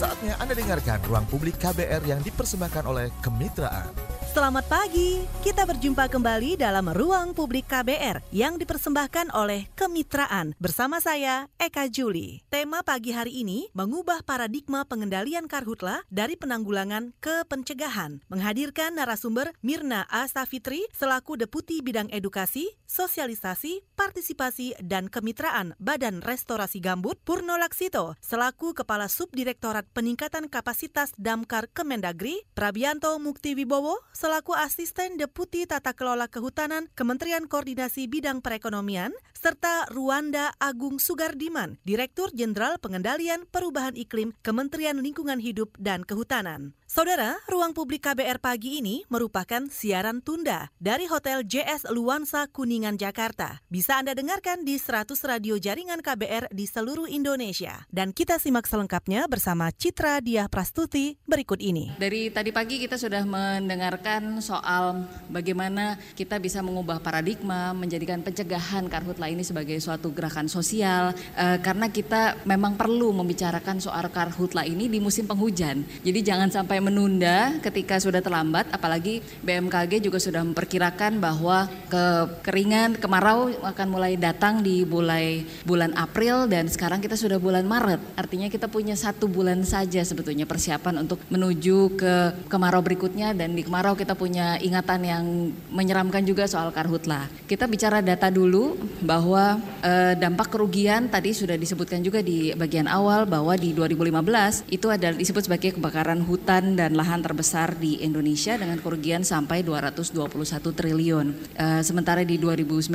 [0.00, 4.09] Saatnya Anda dengarkan Ruang Publik KBR yang dipersembahkan oleh Kemitraan.
[4.30, 11.50] Selamat pagi, kita berjumpa kembali dalam Ruang Publik KBR yang dipersembahkan oleh Kemitraan bersama saya
[11.58, 12.38] Eka Juli.
[12.46, 18.22] Tema pagi hari ini mengubah paradigma pengendalian karhutla dari penanggulangan ke pencegahan.
[18.30, 27.18] Menghadirkan narasumber Mirna Astafitri selaku Deputi Bidang Edukasi, Sosialisasi, Partisipasi, dan Kemitraan Badan Restorasi Gambut,
[27.26, 35.64] Purno Laksito selaku Kepala Subdirektorat Peningkatan Kapasitas Damkar Kemendagri, Prabianto Mukti Wibowo selaku Asisten Deputi
[35.64, 43.96] Tata Kelola Kehutanan Kementerian Koordinasi Bidang Perekonomian, serta Ruanda Agung Sugardiman, Direktur Jenderal Pengendalian Perubahan
[43.96, 46.76] Iklim Kementerian Lingkungan Hidup dan Kehutanan.
[46.90, 53.62] Saudara, ruang publik KBR pagi ini merupakan siaran tunda dari Hotel JS Luansa Kuningan, Jakarta.
[53.70, 57.86] Bisa Anda dengarkan di 100 radio jaringan KBR di seluruh Indonesia.
[57.94, 61.94] Dan kita simak selengkapnya bersama Citra Diah Prastuti berikut ini.
[61.94, 69.30] Dari tadi pagi kita sudah mendengarkan soal bagaimana kita bisa mengubah paradigma, menjadikan pencegahan karhutla
[69.30, 74.98] ini sebagai suatu gerakan sosial, eh, karena kita memang perlu membicarakan soal karhutla ini di
[74.98, 75.86] musim penghujan.
[76.02, 83.52] Jadi jangan sampai menunda ketika sudah terlambat, apalagi BMKG juga sudah memperkirakan bahwa kekeringan, kemarau
[83.62, 88.00] akan mulai datang di mulai bulan April dan sekarang kita sudah bulan Maret.
[88.16, 92.14] Artinya kita punya satu bulan saja sebetulnya persiapan untuk menuju ke
[92.48, 95.24] kemarau berikutnya dan di kemarau kita punya ingatan yang
[95.70, 97.28] menyeramkan juga soal karhutla.
[97.46, 103.24] Kita bicara data dulu bahwa eh, dampak kerugian tadi sudah disebutkan juga di bagian awal
[103.28, 108.78] bahwa di 2015 itu adalah disebut sebagai kebakaran hutan dan lahan terbesar di Indonesia dengan
[108.78, 110.30] kerugian sampai 221
[110.70, 111.26] triliun.
[111.56, 112.90] Uh, sementara di 2019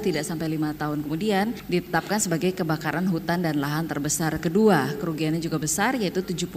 [0.00, 4.94] tidak sampai lima tahun kemudian ditetapkan sebagai kebakaran hutan dan lahan terbesar kedua.
[4.96, 6.48] Kerugiannya juga besar yaitu 75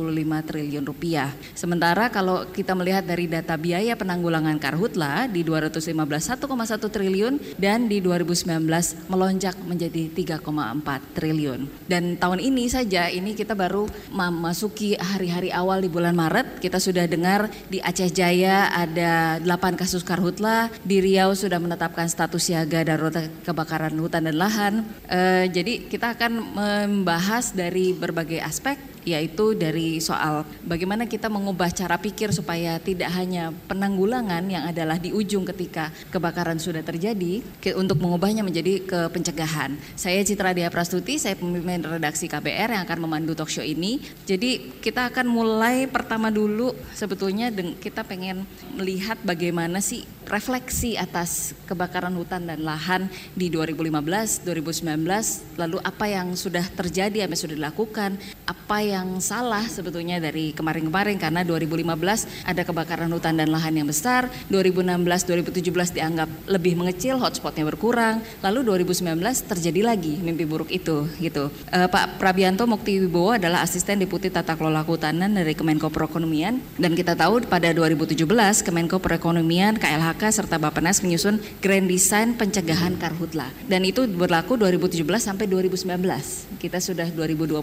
[0.47, 1.33] triliun rupiah.
[1.57, 7.99] Sementara kalau kita melihat dari data biaya penanggulangan karhutla di 2015 1,1 triliun dan di
[7.99, 10.07] 2019 melonjak menjadi
[10.39, 11.67] 3,4 triliun.
[11.89, 17.09] Dan tahun ini saja ini kita baru memasuki hari-hari awal di bulan Maret kita sudah
[17.09, 23.25] dengar di Aceh Jaya ada 8 kasus karhutla, di Riau sudah menetapkan status siaga darurat
[23.41, 24.73] kebakaran hutan dan lahan.
[25.09, 31.97] E, jadi kita akan membahas dari berbagai aspek yaitu dari soal bagaimana kita mengubah cara
[31.97, 37.41] pikir supaya tidak hanya penanggulangan yang adalah di ujung ketika kebakaran sudah terjadi
[37.77, 39.73] untuk mengubahnya menjadi ke pencegahan.
[39.97, 44.01] Saya Citra Dia Prastuti, saya pemimpin redaksi KBR yang akan memandu talk show ini.
[44.25, 48.45] Jadi kita akan mulai pertama dulu sebetulnya kita pengen
[48.77, 56.37] melihat bagaimana sih refleksi atas kebakaran hutan dan lahan di 2015, 2019, lalu apa yang
[56.37, 58.11] sudah terjadi, apa yang sudah dilakukan,
[58.47, 58.77] apa
[59.19, 65.97] salah sebetulnya dari kemarin-kemarin karena 2015 ada kebakaran hutan dan lahan yang besar, 2016, 2017
[65.99, 69.19] dianggap lebih mengecil, hotspotnya berkurang, lalu 2019
[69.51, 71.51] terjadi lagi mimpi buruk itu gitu.
[71.67, 76.95] Uh, Pak Prabianto Mukti Wibowo adalah asisten deputi tata kelola kehutanan dari Kemenko Perekonomian dan
[76.95, 78.23] kita tahu pada 2017
[78.63, 83.49] Kemenko Perekonomian KLH KPK serta Bappenas menyusun Grand Design Pencegahan Karhutla.
[83.65, 86.61] Dan itu berlaku 2017 sampai 2019.
[86.61, 87.57] Kita sudah 2020.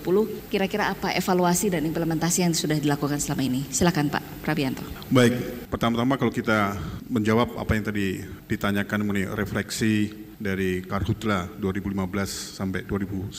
[0.50, 3.66] Kira-kira apa evaluasi dan implementasi yang sudah dilakukan selama ini?
[3.68, 4.86] Silakan Pak Prabianto.
[5.10, 6.78] Baik, pertama-tama kalau kita
[7.10, 13.34] menjawab apa yang tadi ditanyakan mengenai refleksi dari Karhutla 2015 sampai 2019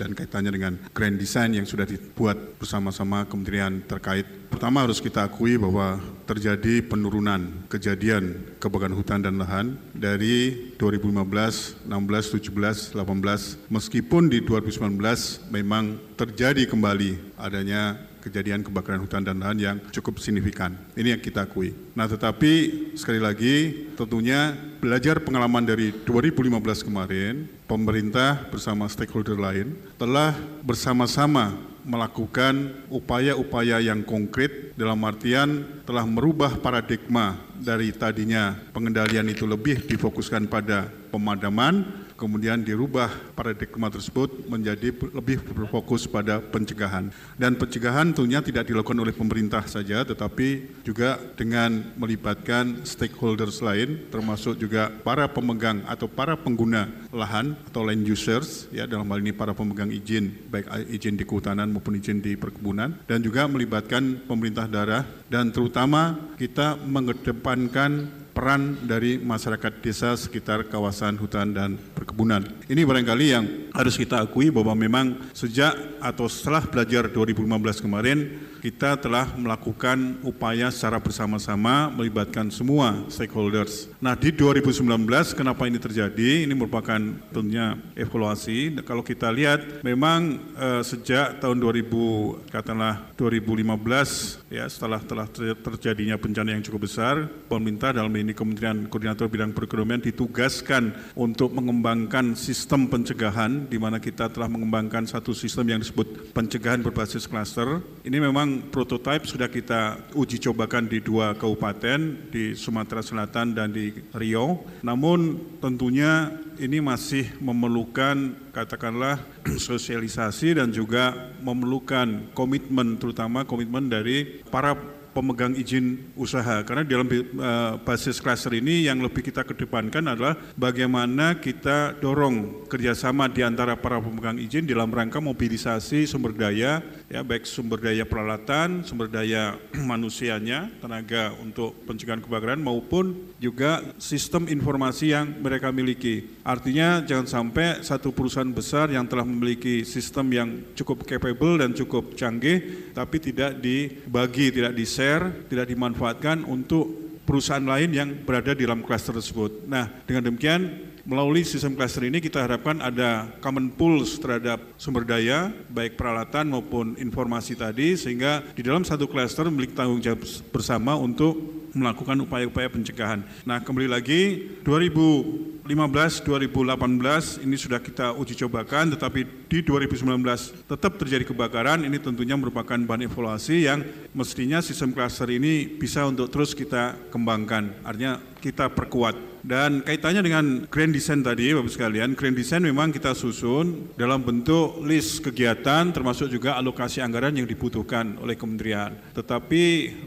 [0.00, 4.24] dan kaitannya dengan grand design yang sudah dibuat bersama-sama kementerian terkait.
[4.50, 11.86] Pertama harus kita akui bahwa terjadi penurunan kejadian kebakaran hutan dan lahan dari 2015, 16,
[11.86, 19.76] 17, 18 meskipun di 2019 memang terjadi kembali adanya kejadian kebakaran hutan dan lahan yang
[19.90, 20.76] cukup signifikan.
[20.94, 21.72] Ini yang kita akui.
[21.96, 22.52] Nah tetapi
[22.94, 32.76] sekali lagi tentunya belajar pengalaman dari 2015 kemarin, pemerintah bersama stakeholder lain telah bersama-sama melakukan
[32.92, 40.88] upaya-upaya yang konkret dalam artian telah merubah paradigma dari tadinya pengendalian itu lebih difokuskan pada
[41.10, 41.84] pemadaman
[42.20, 47.08] kemudian dirubah paradigma tersebut menjadi lebih berfokus pada pencegahan.
[47.40, 54.60] Dan pencegahan tentunya tidak dilakukan oleh pemerintah saja, tetapi juga dengan melibatkan stakeholders lain, termasuk
[54.60, 59.56] juga para pemegang atau para pengguna lahan atau land users, ya dalam hal ini para
[59.56, 65.08] pemegang izin, baik izin di kehutanan maupun izin di perkebunan, dan juga melibatkan pemerintah daerah,
[65.32, 72.40] dan terutama kita mengedepankan peran dari masyarakat desa sekitar kawasan hutan dan perkebunan.
[72.72, 73.44] Ini barangkali yang
[73.76, 80.68] harus kita akui bahwa memang sejak atau setelah belajar 2015 kemarin kita telah melakukan upaya
[80.68, 83.88] secara bersama-sama melibatkan semua stakeholders.
[83.98, 84.84] Nah di 2019
[85.32, 86.44] kenapa ini terjadi?
[86.44, 87.00] Ini merupakan
[87.32, 88.76] tentunya evaluasi.
[88.84, 95.26] Kalau kita lihat memang eh, sejak tahun 2000 katakanlah 2015 ya setelah telah
[95.56, 102.36] terjadinya bencana yang cukup besar, pemerintah dalam ini Kementerian Koordinator Bidang Perekonomian ditugaskan untuk mengembangkan
[102.36, 107.80] sistem pencegahan di mana kita telah mengembangkan satu sistem yang disebut pencegahan berbasis klaster.
[108.02, 113.70] Ini memang memang prototipe sudah kita uji cobakan di dua kabupaten di Sumatera Selatan dan
[113.70, 114.66] di Riau.
[114.82, 119.22] Namun tentunya ini masih memerlukan katakanlah
[119.70, 124.74] sosialisasi dan juga memerlukan komitmen terutama komitmen dari para
[125.10, 131.42] pemegang izin usaha karena dalam uh, basis cluster ini yang lebih kita kedepankan adalah bagaimana
[131.42, 136.78] kita dorong kerjasama di antara para pemegang izin dalam rangka mobilisasi sumber daya
[137.10, 139.58] ya baik sumber daya peralatan, sumber daya
[139.90, 146.30] manusianya, tenaga untuk pencegahan kebakaran maupun juga sistem informasi yang mereka miliki.
[146.46, 150.48] Artinya jangan sampai satu perusahaan besar yang telah memiliki sistem yang
[150.78, 157.62] cukup capable dan cukup canggih tapi tidak dibagi, tidak di share, tidak dimanfaatkan untuk perusahaan
[157.62, 159.66] lain yang berada di dalam kluster tersebut.
[159.66, 165.50] Nah, dengan demikian melalui sistem cluster ini kita harapkan ada common pools terhadap sumber daya,
[165.66, 170.22] baik peralatan maupun informasi tadi, sehingga di dalam satu cluster memiliki tanggung jawab
[170.54, 171.34] bersama untuk
[171.74, 173.26] melakukan upaya-upaya pencegahan.
[173.42, 181.26] Nah kembali lagi 2015, 2018 ini sudah kita uji cobakan tetapi di 2019 tetap terjadi
[181.30, 181.86] kebakaran.
[181.86, 187.70] Ini tentunya merupakan bahan evaluasi yang mestinya sistem cluster ini bisa untuk terus kita kembangkan.
[187.86, 193.16] Artinya kita perkuat dan kaitannya dengan grand design tadi Bapak sekalian, grand design memang kita
[193.16, 198.96] susun dalam bentuk list kegiatan termasuk juga alokasi anggaran yang dibutuhkan oleh kementerian.
[199.16, 199.62] Tetapi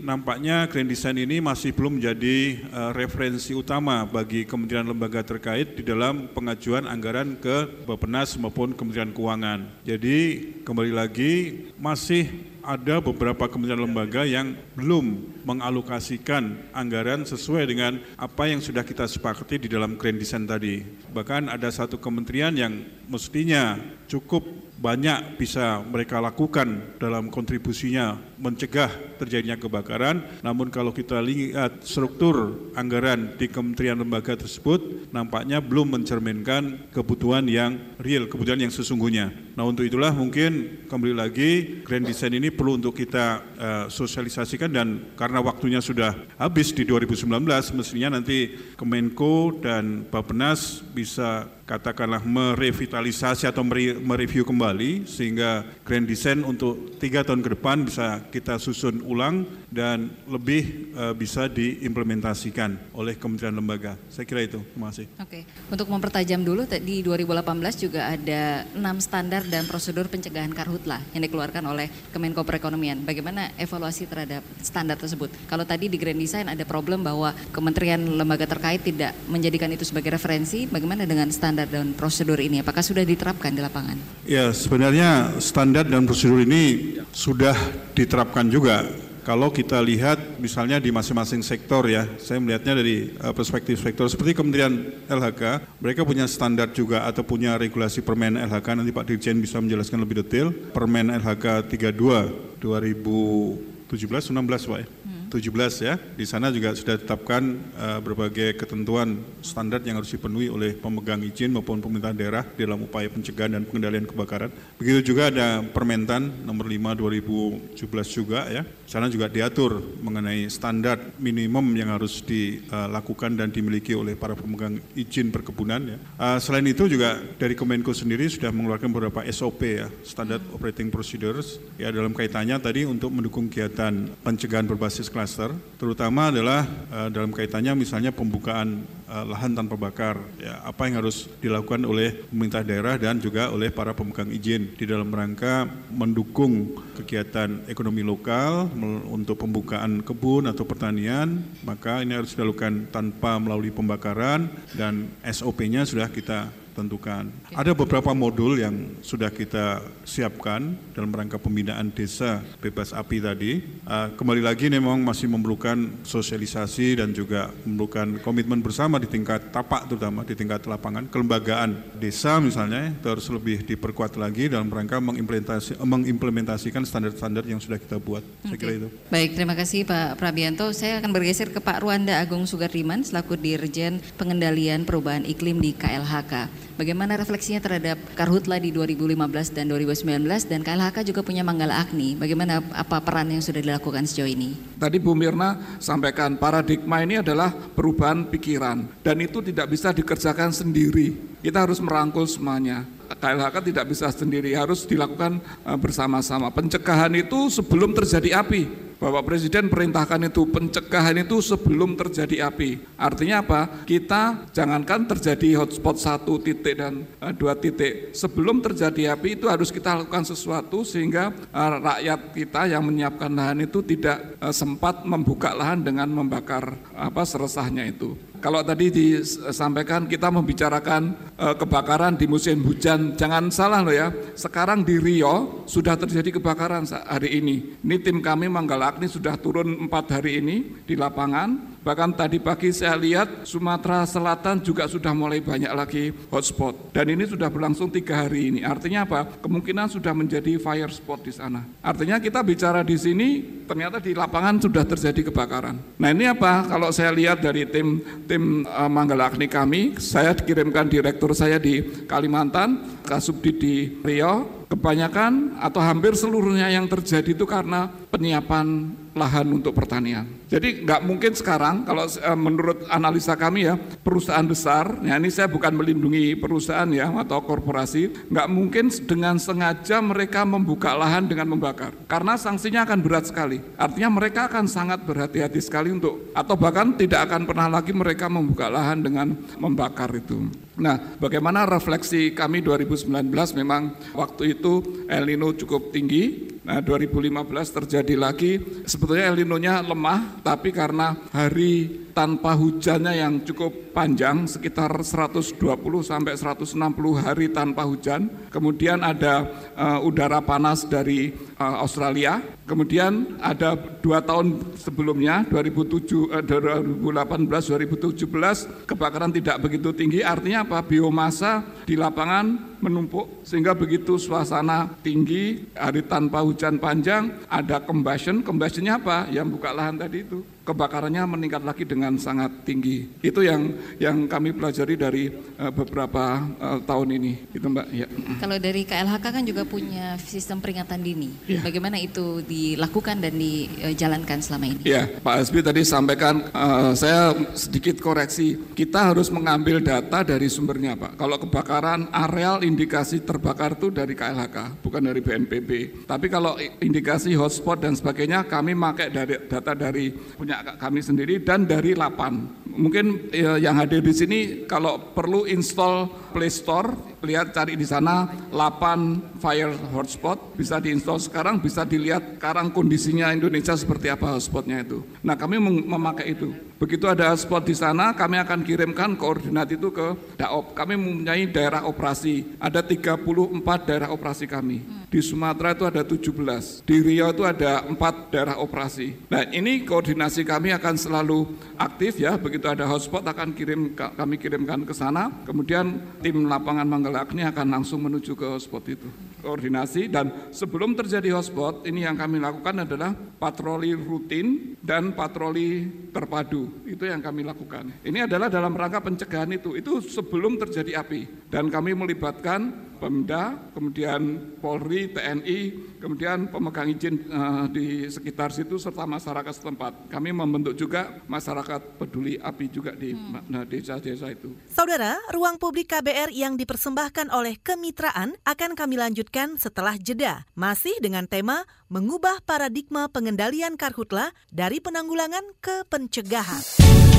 [0.05, 5.83] nampaknya grand design ini masih belum menjadi uh, referensi utama bagi kementerian lembaga terkait di
[5.85, 9.83] dalam pengajuan anggaran ke Bappenas maupun Kementerian Keuangan.
[9.85, 10.17] Jadi
[10.63, 11.33] kembali lagi
[11.81, 19.03] masih ada beberapa kementerian lembaga yang belum mengalokasikan anggaran sesuai dengan apa yang sudah kita
[19.23, 20.83] sepakati di dalam grand design tadi.
[20.83, 23.79] Bahkan ada satu kementerian yang mestinya
[24.11, 24.43] cukup
[24.83, 30.43] banyak bisa mereka lakukan dalam kontribusinya mencegah terjadinya kebakaran.
[30.43, 37.79] Namun kalau kita lihat struktur anggaran di kementerian lembaga tersebut nampaknya belum mencerminkan kebutuhan yang
[37.95, 39.31] real, kebutuhan yang sesungguhnya.
[39.55, 41.51] Nah untuk itulah mungkin kembali lagi
[41.87, 43.25] grand design ini perlu untuk kita
[43.55, 47.31] uh, sosialisasikan dan karena waktunya sudah habis di 2019
[47.79, 53.65] mestinya nanti Kemenko dan Bappenas bisa katakanlah merevitalisasi atau
[54.05, 60.13] mereview kembali sehingga grand design untuk tiga tahun ke depan bisa kita susun ulang dan
[60.29, 63.97] lebih uh, bisa diimplementasikan oleh kementerian lembaga.
[64.13, 64.61] Saya kira itu.
[64.61, 65.09] Terima kasih.
[65.17, 67.41] Oke, untuk mempertajam dulu di 2018
[67.81, 73.01] juga ada enam standar dan prosedur pencegahan karhutlah yang dikeluarkan oleh Kemenko Perekonomian.
[73.01, 75.33] Bagaimana evaluasi terhadap standar tersebut?
[75.49, 80.13] Kalau tadi di grand design ada problem bahwa kementerian lembaga terkait tidak menjadikan itu sebagai
[80.13, 82.59] referensi, bagaimana dengan standar standar dan prosedur ini?
[82.59, 83.97] Apakah sudah diterapkan di lapangan?
[84.27, 87.55] Ya, sebenarnya standar dan prosedur ini sudah
[87.95, 88.83] diterapkan juga.
[89.23, 94.35] Kalau kita lihat misalnya di masing-masing sektor ya, saya melihatnya dari uh, perspektif sektor seperti
[94.35, 99.63] Kementerian LHK, mereka punya standar juga atau punya regulasi Permen LHK nanti Pak Dirjen bisa
[99.63, 100.51] menjelaskan lebih detail.
[100.75, 104.87] Permen LHK 32 2017 16 Pak ya.
[105.33, 105.97] 17 ya.
[105.97, 107.41] Di sana juga sudah ditetapkan
[107.73, 113.09] uh, berbagai ketentuan standar yang harus dipenuhi oleh pemegang izin maupun pemerintah daerah dalam upaya
[113.09, 114.53] pencegahan dan pengendalian kebakaran.
[114.77, 117.81] Begitu juga ada Permentan nomor 5 2017
[118.13, 118.61] juga ya.
[118.87, 125.33] Sana juga diatur mengenai standar minimum yang harus dilakukan dan dimiliki oleh para pemegang izin
[125.33, 125.97] perkebunan ya.
[126.15, 131.59] Uh, selain itu juga dari Kemenko sendiri sudah mengeluarkan beberapa SOP ya, Standard Operating Procedures
[131.75, 135.49] ya dalam kaitannya tadi untuk mendukung kegiatan pencegahan berbasis kelas cluster,
[135.81, 136.61] terutama adalah
[136.93, 140.21] uh, dalam kaitannya misalnya pembukaan uh, lahan tanpa bakar.
[140.37, 144.85] Ya, apa yang harus dilakukan oleh pemerintah daerah dan juga oleh para pemegang izin di
[144.85, 148.69] dalam rangka mendukung kegiatan ekonomi lokal
[149.09, 154.47] untuk pembukaan kebun atau pertanian, maka ini harus dilakukan tanpa melalui pembakaran
[154.77, 157.29] dan SOP-nya sudah kita tentukan.
[157.53, 163.61] Ada beberapa modul yang sudah kita siapkan dalam rangka pembinaan desa bebas api tadi.
[163.85, 169.85] Uh, kembali lagi memang masih memerlukan sosialisasi dan juga memerlukan komitmen bersama di tingkat tapak
[169.87, 171.05] terutama di tingkat lapangan.
[171.07, 177.77] Kelembagaan desa misalnya itu harus lebih diperkuat lagi dalam rangka mengimplementasi, mengimplementasikan standar-standar yang sudah
[177.77, 178.25] kita buat.
[178.43, 178.89] Saya kira itu.
[179.13, 180.73] Baik, terima kasih Pak Prabianto.
[180.73, 186.62] Saya akan bergeser ke Pak Ruanda Agung Sugardiman selaku Dirjen Pengendalian Perubahan Iklim di KLHK.
[186.73, 192.17] Bagaimana refleksinya terhadap Karhutla di 2015 dan 2019 dan KLHK juga punya Manggala Agni.
[192.17, 194.57] Bagaimana apa peran yang sudah dilakukan sejauh ini?
[194.81, 201.13] Tadi Bu Mirna sampaikan paradigma ini adalah perubahan pikiran dan itu tidak bisa dikerjakan sendiri.
[201.45, 202.89] Kita harus merangkul semuanya.
[203.13, 205.37] KLHK tidak bisa sendiri, harus dilakukan
[205.69, 206.49] eh, bersama-sama.
[206.49, 208.92] Pencegahan itu sebelum terjadi api.
[209.03, 212.95] Bapak Presiden perintahkan itu pencegahan itu sebelum terjadi api.
[212.95, 213.83] Artinya apa?
[213.83, 218.15] Kita jangankan terjadi hotspot satu titik dan uh, dua titik.
[218.15, 223.67] Sebelum terjadi api itu harus kita lakukan sesuatu sehingga uh, rakyat kita yang menyiapkan lahan
[223.67, 228.15] itu tidak uh, sempat membuka lahan dengan membakar apa seresahnya itu.
[228.43, 234.11] Kalau tadi disampaikan kita membicarakan uh, kebakaran di musim hujan, jangan salah loh ya.
[234.35, 237.79] Sekarang di Rio sudah terjadi kebakaran hari ini.
[237.79, 241.72] Ini tim kami Manggala Agni sudah turun empat hari ini di lapangan.
[241.83, 246.95] Bahkan tadi pagi saya lihat Sumatera Selatan juga sudah mulai banyak lagi hotspot.
[246.95, 248.63] Dan ini sudah berlangsung tiga hari ini.
[248.63, 249.27] Artinya apa?
[249.43, 251.67] Kemungkinan sudah menjadi fire spot di sana.
[251.83, 253.27] Artinya kita bicara di sini
[253.67, 255.75] ternyata di lapangan sudah terjadi kebakaran.
[255.99, 256.71] Nah ini apa?
[256.71, 257.99] Kalau saya lihat dari tim
[258.31, 265.61] tim uh, Manggala Agni kami, saya dikirimkan direktur saya di Kalimantan, Kasubdi di Rio, kebanyakan
[265.61, 270.25] atau hampir seluruhnya yang terjadi itu karena penyiapan lahan untuk pertanian.
[270.49, 275.49] Jadi nggak mungkin sekarang kalau uh, menurut analisa kami ya perusahaan besar, ya ini saya
[275.49, 281.93] bukan melindungi perusahaan ya atau korporasi, nggak mungkin dengan sengaja mereka membuka lahan dengan membakar,
[282.05, 283.61] karena sanksinya akan berat sekali.
[283.77, 288.69] Artinya mereka akan sangat berhati-hati sekali untuk atau bahkan tidak akan pernah lagi mereka membuka
[288.69, 290.49] lahan dengan membakar itu.
[290.73, 293.09] Nah, bagaimana refleksi kami 2019
[293.57, 294.62] memang waktu itu
[295.09, 297.43] El Nino cukup tinggi, Nah 2015
[297.83, 298.55] terjadi lagi,
[298.87, 305.59] sebetulnya El Nino-nya lemah, tapi karena hari tanpa hujannya yang cukup panjang, sekitar 120
[306.05, 306.79] sampai 160
[307.19, 308.31] hari tanpa hujan.
[308.47, 312.39] Kemudian ada uh, udara panas dari uh, Australia.
[312.63, 320.23] Kemudian ada dua tahun sebelumnya, 2007, uh, 2018, 2017, kebakaran tidak begitu tinggi.
[320.23, 320.79] Artinya apa?
[320.85, 328.41] Biomasa di lapangan menumpuk sehingga begitu suasana tinggi hari tanpa hujan panjang ada combustion.
[328.45, 329.27] Combustionnya apa?
[329.29, 333.07] Yang buka lahan tadi itu kebakarannya meningkat lagi dengan sangat tinggi.
[333.19, 335.23] Itu yang yang kami pelajari dari
[335.59, 337.87] uh, beberapa uh, tahun ini, itu Mbak.
[337.91, 338.07] Ya.
[338.39, 341.29] Kalau dari KLHK kan juga punya sistem peringatan dini.
[341.45, 341.59] Ya.
[341.59, 344.83] Bagaimana itu dilakukan dan dijalankan selama ini?
[344.87, 348.55] Ya, Pak Asbi tadi sampaikan, uh, saya sedikit koreksi.
[348.73, 351.19] Kita harus mengambil data dari sumbernya, Pak.
[351.19, 355.69] Kalau kebakaran areal indikasi terbakar itu dari KLHK, bukan dari BNPB.
[356.07, 361.41] Tapi kalau indikasi hotspot dan sebagainya, kami pakai dari data dari punya punya kami sendiri
[361.41, 362.45] dan dari Lapan.
[362.69, 368.27] Mungkin ya, yang hadir di sini kalau perlu install Play Store, lihat cari di sana
[368.51, 375.01] Lapan Fire Hotspot, bisa diinstal sekarang, bisa dilihat sekarang kondisinya Indonesia seperti apa hotspotnya itu.
[375.23, 376.51] Nah kami memakai itu.
[376.77, 380.75] Begitu ada hotspot di sana, kami akan kirimkan koordinat itu ke Daop.
[380.75, 384.83] Kami mempunyai daerah operasi, ada 34 daerah operasi kami.
[385.07, 389.15] Di Sumatera itu ada 17, di Riau itu ada 4 daerah operasi.
[389.31, 394.83] Nah ini koordinasi kami akan selalu aktif ya, begitu ada hotspot akan kirim kami kirimkan
[394.83, 399.09] ke sana, kemudian tim lapangan Manggala Agni akan langsung menuju ke hotspot itu.
[399.43, 406.83] Koordinasi dan sebelum terjadi hotspot, ini yang kami lakukan adalah patroli rutin dan patroli terpadu.
[406.87, 408.03] Itu yang kami lakukan.
[408.03, 409.75] Ini adalah dalam rangka pencegahan itu.
[409.75, 411.51] Itu sebelum terjadi api.
[411.51, 415.59] Dan kami melibatkan Pemda, kemudian Polri, TNI,
[415.99, 420.07] kemudian pemegang izin uh, di sekitar situ serta masyarakat setempat.
[420.07, 423.67] Kami membentuk juga masyarakat peduli api juga di hmm.
[423.67, 424.55] desa-desa itu.
[424.71, 431.27] Saudara, ruang publik KBR yang dipersembahkan oleh kemitraan akan kami lanjutkan setelah jeda, masih dengan
[431.27, 437.12] tema mengubah paradigma pengendalian karhutla dari penanggulangan ke pencegahan.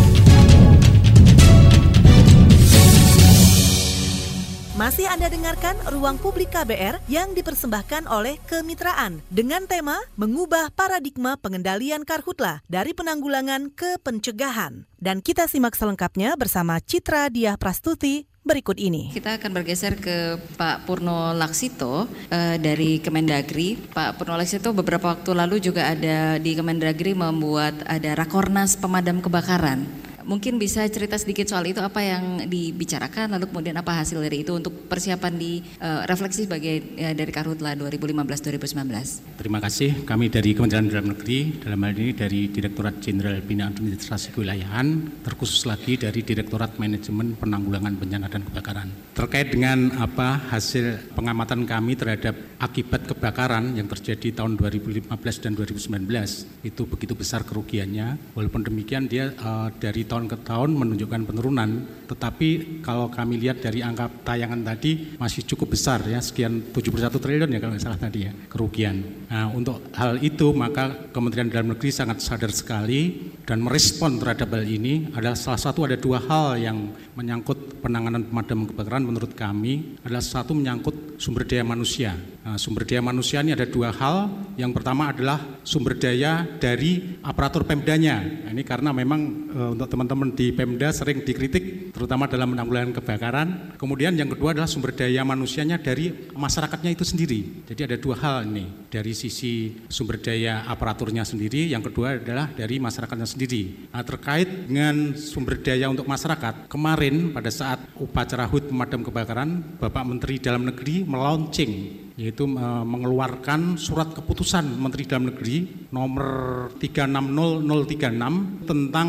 [4.74, 12.02] Masih Anda dengarkan Ruang Publik KBR yang dipersembahkan oleh Kemitraan dengan tema Mengubah Paradigma Pengendalian
[12.02, 14.82] Karhutla dari Penanggulangan ke Pencegahan.
[14.98, 19.14] Dan kita simak selengkapnya bersama Citra Diah Prastuti berikut ini.
[19.14, 23.78] Kita akan bergeser ke Pak Purno Laksito uh, dari Kemendagri.
[23.78, 29.86] Pak Purno Laksito beberapa waktu lalu juga ada di Kemendagri membuat ada Rakornas Pemadam Kebakaran.
[30.24, 34.56] Mungkin bisa cerita sedikit soal itu apa yang dibicarakan lalu kemudian apa hasil dari itu
[34.56, 39.36] untuk persiapan di uh, refleksi sebagai uh, dari Karhutla 2015-2019.
[39.36, 40.08] Terima kasih.
[40.08, 45.68] Kami dari Kementerian Dalam Negeri dalam hal ini dari Direktorat Jenderal Bina Administrasi Kewilayahan terkhusus
[45.68, 48.88] lagi dari Direktorat Manajemen Penanggulangan Bencana dan Kebakaran.
[49.12, 55.12] Terkait dengan apa hasil pengamatan kami terhadap akibat kebakaran yang terjadi tahun 2015
[55.44, 58.32] dan 2019 itu begitu besar kerugiannya.
[58.32, 61.71] Walaupun demikian dia uh, dari ke tahun menunjukkan penurunan,
[62.06, 67.50] tetapi kalau kami lihat dari angka tayangan tadi masih cukup besar ya, sekian 71 triliun
[67.50, 69.26] ya kalau salah tadi ya, kerugian.
[69.26, 74.64] Nah, untuk hal itu maka Kementerian Dalam Negeri sangat sadar sekali dan merespon terhadap hal
[74.64, 80.23] ini adalah salah satu ada dua hal yang menyangkut penanganan pemadam kebakaran menurut kami adalah
[80.23, 82.14] satu menyangkut sumber daya manusia.
[82.44, 84.28] Nah, sumber daya manusia ini ada dua hal.
[84.61, 88.21] Yang pertama adalah sumber daya dari aparatur Pemdanya.
[88.21, 93.49] Nah, ini karena memang e, untuk teman-teman di Pemda sering dikritik terutama dalam penanggulangan kebakaran.
[93.80, 97.64] Kemudian yang kedua adalah sumber daya manusianya dari masyarakatnya itu sendiri.
[97.64, 98.68] Jadi ada dua hal ini.
[98.92, 103.88] Dari sisi sumber daya aparaturnya sendiri, yang kedua adalah dari masyarakatnya sendiri.
[103.96, 110.04] Nah, terkait dengan sumber daya untuk masyarakat, kemarin pada saat upacara HUT pemadam kebakaran, Bapak
[110.04, 119.08] Menteri Dalam Negeri melaunching yaitu mengeluarkan surat keputusan Menteri Dalam Negeri nomor 360036 tentang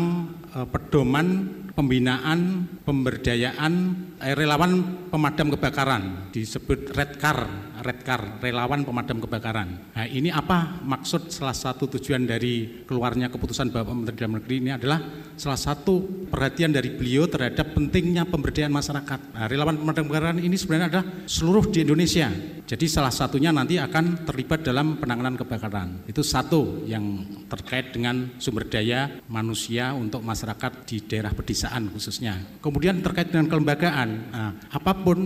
[0.64, 3.72] pedoman pembinaan pemberdayaan
[4.24, 7.44] eh, relawan pemadam kebakaran disebut Redcar
[7.76, 9.92] Redcar relawan pemadam kebakaran.
[9.92, 14.70] Nah, ini apa maksud salah satu tujuan dari keluarnya keputusan Bapak Menteri Dalam Negeri ini
[14.72, 14.98] adalah
[15.36, 19.20] salah satu perhatian dari beliau terhadap pentingnya pemberdayaan masyarakat.
[19.36, 22.32] Nah, relawan pemadam kebakaran ini sebenarnya adalah seluruh di Indonesia.
[22.66, 26.08] Jadi salah satunya nanti akan terlibat dalam penanganan kebakaran.
[26.08, 32.38] Itu satu yang terkait dengan sumber daya manusia untuk masyarakat di daerah pedesaan khususnya.
[32.62, 35.18] Kemudian terkait dengan kelembagaan, nah, apa pun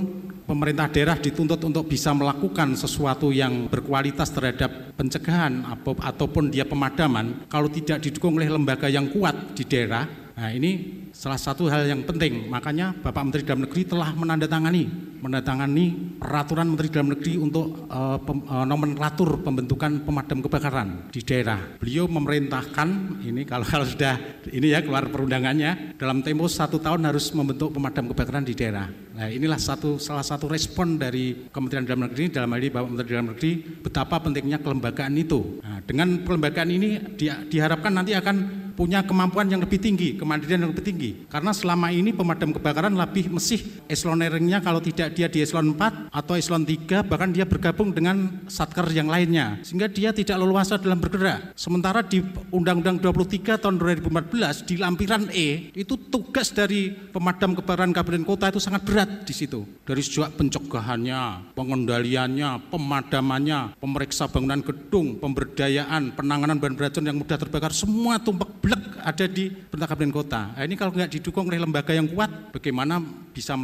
[0.48, 7.70] pemerintah daerah dituntut untuk bisa melakukan sesuatu yang berkualitas terhadap pencegahan ataupun dia pemadaman, kalau
[7.70, 12.48] tidak didukung oleh lembaga yang kuat di daerah, nah ini salah satu hal yang penting.
[12.48, 18.40] Makanya Bapak Menteri Dalam Negeri telah menandatangani menandatangani peraturan Menteri Dalam Negeri untuk uh, pem,
[18.48, 21.60] uh, nomenklatur pembentukan pemadam kebakaran di daerah.
[21.76, 24.16] Beliau memerintahkan ini kalau, kalau sudah
[24.48, 28.88] ini ya keluar perundangannya dalam tempo satu tahun harus membentuk pemadam kebakaran di daerah.
[28.88, 33.08] Nah inilah satu salah satu respon dari Kementerian Dalam Negeri dalam hal ini Bapak Menteri
[33.12, 33.50] Dalam Negeri
[33.84, 35.60] betapa pentingnya kelembagaan itu.
[35.60, 38.36] Nah, dengan kelembagaan ini di, diharapkan nanti akan
[38.80, 41.09] punya kemampuan yang lebih tinggi, kemandirian yang lebih tinggi.
[41.28, 46.34] Karena selama ini pemadam kebakaran lebih mesih eseloneringnya kalau tidak dia di eselon 4 atau
[46.34, 51.54] eselon 3 bahkan dia bergabung dengan satker yang lainnya sehingga dia tidak leluasa dalam bergerak.
[51.54, 58.24] Sementara di Undang-Undang 23 tahun 2014 di lampiran E itu tugas dari pemadam kebakaran kabupaten
[58.26, 59.66] kota itu sangat berat di situ.
[59.84, 67.72] Dari sejak pencegahannya, pengendaliannya, pemadamannya, pemeriksa bangunan gedung, pemberdayaan, penanganan bahan beracun yang mudah terbakar
[67.74, 70.40] semua tumpak blek ada di pemerintah kabupaten kota.
[70.54, 73.54] Nah, ini kalau nggak didukung oleh lembaga yang kuat, bagaimana bisa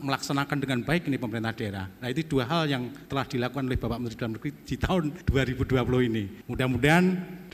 [0.00, 1.86] melaksanakan dengan baik ini pemerintah daerah.
[2.00, 6.08] Nah itu dua hal yang telah dilakukan oleh Bapak Menteri Dalam Negeri di tahun 2020
[6.10, 6.24] ini.
[6.50, 7.04] Mudah-mudahan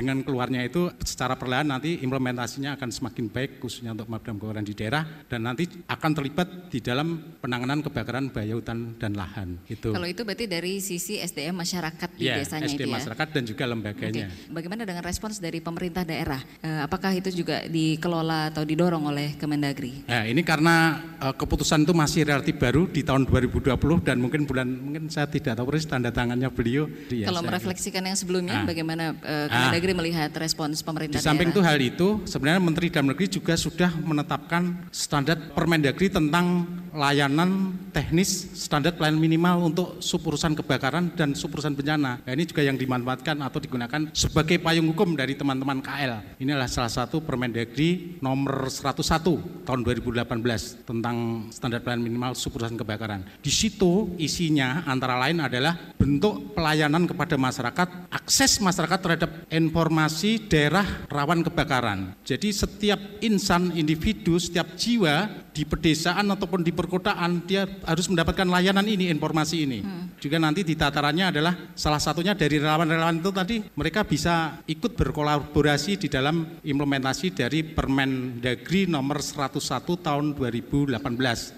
[0.00, 4.72] dengan keluarnya itu secara perlahan nanti implementasinya akan semakin baik khususnya untuk pemadam kebakaran di
[4.72, 9.60] daerah dan nanti akan terlibat di dalam penanganan kebakaran bahaya hutan dan lahan.
[9.68, 9.92] Itu.
[9.92, 12.96] Kalau itu berarti dari sisi SDM masyarakat di ya, desanya SDM itu ya.
[12.96, 14.26] masyarakat dan juga lembaganya.
[14.32, 14.48] Okay.
[14.48, 16.40] Bagaimana dengan respons dari pemerintah daerah?
[16.64, 20.06] Eh, apakah itu juga dikelola atau didorong oleh Kemendagri?
[20.08, 24.68] Nah, ini karena uh, keputusan itu masih relatif baru di tahun 2020 dan mungkin bulan
[24.70, 26.88] mungkin saya tidak tahu persis tanda tangannya beliau.
[27.10, 31.56] Kalau merefleksikan yang sebelumnya, nah, bagaimana uh, Kemendagri Negeri melihat respons pemerintah Di samping daerah?
[31.56, 38.50] itu hal itu, sebenarnya Menteri Dalam Negeri juga sudah menetapkan standar Permendagri tentang layanan teknis
[38.54, 42.22] standar pelayanan minimal untuk suburusan kebakaran dan suburusan bencana.
[42.22, 46.38] Nah, ini juga yang dimanfaatkan atau digunakan sebagai payung hukum dari teman-teman KL.
[46.38, 53.26] Ini adalah salah satu Permendagri nomor 101 tahun 2018 tentang standar pelayanan minimal suburusan kebakaran.
[53.42, 60.52] Di situ isinya antara lain adalah bentuk pelayanan kepada masyarakat, akses masyarakat terhadap informasi informasi
[60.52, 62.12] daerah rawan kebakaran.
[62.28, 68.84] Jadi setiap insan, individu, setiap jiwa di pedesaan ataupun di perkotaan dia harus mendapatkan layanan
[68.84, 69.80] ini, informasi ini.
[69.80, 70.12] Hmm.
[70.20, 75.96] Juga nanti di tatarannya adalah salah satunya dari relawan-relawan itu tadi mereka bisa ikut berkolaborasi
[75.96, 81.00] di dalam implementasi dari Permendagri nomor 101 tahun 2018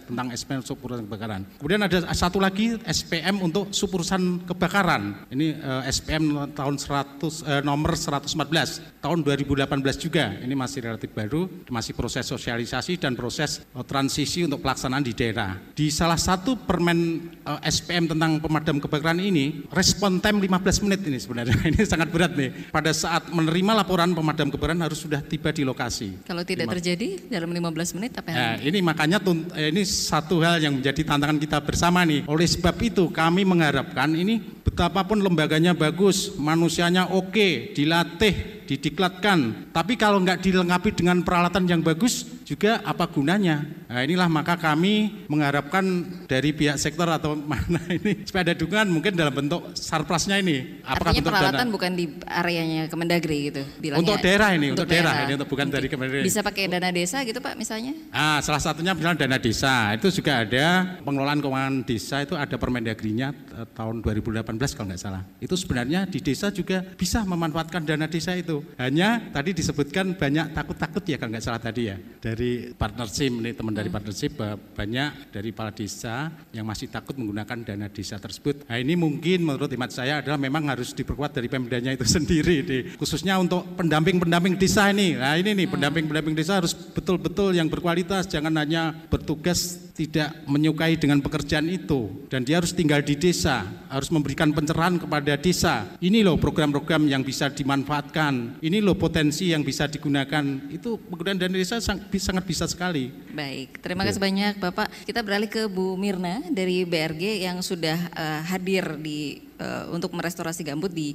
[0.08, 1.42] tentang SPM supurusan kebakaran.
[1.58, 5.26] Kemudian ada satu lagi SPM untuk supurusan kebakaran.
[5.32, 9.66] Ini eh, SPM tahun 100 eh, nomor 114 tahun 2018
[9.98, 10.30] juga.
[10.38, 15.58] Ini masih relatif baru, masih proses sosialisasi dan proses eh, transisi untuk pelaksanaan di daerah.
[15.74, 21.18] Di salah satu permen eh, SPM tentang pemadam kebakaran ini, respon time 15 menit ini
[21.18, 21.54] sebenarnya.
[21.72, 22.68] Ini sangat berat nih.
[22.68, 26.20] Pada saat menerima laporan pemadam kebakaran harus sudah tiba di lokasi.
[26.26, 28.28] Kalau tidak terjadi dalam 15 menit apa?
[28.28, 29.18] Nah, ini makanya
[29.56, 32.28] eh, ini satu hal yang menjadi tantangan kita bersama nih.
[32.28, 39.72] Oleh sebab itu kami mengharapkan ini betapapun lembaganya bagus, manusianya oke, dilatih, didiklatkan.
[39.72, 43.64] Tapi kalau nggak dilengkapi dengan peralatan yang bagus, juga apa gunanya?
[43.88, 49.16] Nah inilah maka kami mengharapkan dari pihak sektor atau mana ini supaya ada dukungan mungkin
[49.16, 50.84] dalam bentuk sarplasnya ini.
[50.84, 51.72] Apakah Artinya peralatan dana?
[51.72, 53.62] bukan di areanya Kemendagri gitu?
[53.80, 55.12] Bilangnya, untuk daerah ini, untuk, untuk daerah.
[55.16, 55.74] daerah ini untuk bukan okay.
[55.80, 56.22] dari Kemendagri.
[56.28, 57.92] Bisa pakai dana desa gitu Pak misalnya?
[58.12, 60.66] Ah salah satunya misalnya dana desa itu juga ada
[61.00, 64.44] pengelolaan keuangan desa itu ada Permendagrinya eh, tahun 2018
[64.76, 65.24] kalau nggak salah.
[65.40, 68.60] Itu sebenarnya di desa juga bisa memanfaatkan dana desa itu.
[68.76, 72.41] Hanya tadi disebutkan banyak takut-takut ya kalau nggak salah tadi ya dari
[72.76, 73.96] partnership ini teman dari hmm.
[73.96, 74.32] partnership
[74.72, 78.66] banyak dari para desa yang masih takut menggunakan dana desa tersebut.
[78.68, 82.78] Nah ini mungkin menurut hemat saya adalah memang harus diperkuat dari pemdanya itu sendiri, di,
[82.96, 85.18] khususnya untuk pendamping-pendamping desa ini.
[85.18, 85.74] Nah ini nih hmm.
[85.78, 92.42] pendamping-pendamping desa harus betul-betul yang berkualitas, jangan hanya bertugas tidak menyukai dengan pekerjaan itu dan
[92.42, 95.84] dia harus tinggal di desa, harus memberikan pencerahan kepada desa.
[96.00, 98.64] Ini loh program-program yang bisa dimanfaatkan.
[98.64, 100.42] Ini loh potensi yang bisa digunakan.
[100.72, 101.78] Itu penggunaan dana desa
[102.22, 103.10] sangat bisa sekali.
[103.34, 104.86] Baik, terima kasih banyak Bapak.
[105.02, 110.66] Kita beralih ke Bu Mirna dari BRG yang sudah uh, hadir di uh, untuk merestorasi
[110.66, 111.14] gambut di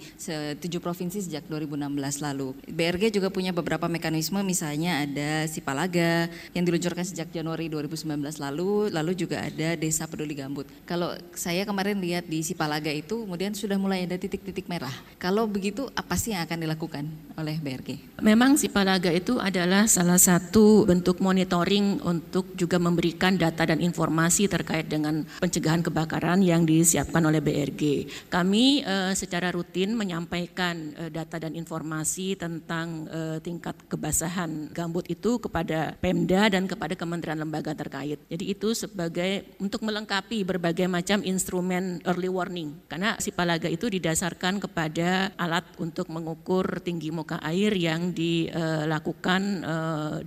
[0.64, 2.56] tujuh provinsi sejak 2016 lalu.
[2.72, 9.12] BRG juga punya beberapa mekanisme misalnya ada Sipalaga yang diluncurkan sejak Januari 2019 lalu, lalu
[9.18, 10.66] juga ada Desa Peduli Gambut.
[10.88, 14.94] Kalau saya kemarin lihat di Sipalaga itu kemudian sudah mulai ada titik-titik merah.
[15.20, 17.04] Kalau begitu apa sih yang akan dilakukan
[17.36, 18.22] oleh BRG?
[18.24, 24.86] Memang Sipalaga itu adalah salah satu bentuk monitoring untuk juga memberikan data dan informasi terkait
[24.86, 28.08] dengan pencegahan kebakaran yang disiapkan oleh BRG.
[28.38, 35.42] Kami uh, secara rutin menyampaikan uh, data dan informasi tentang uh, tingkat kebasahan gambut itu
[35.42, 38.22] kepada Pemda dan kepada kementerian lembaga terkait.
[38.30, 44.62] Jadi itu sebagai untuk melengkapi berbagai macam instrumen early warning karena si palaga itu didasarkan
[44.62, 49.66] kepada alat untuk mengukur tinggi muka air yang dilakukan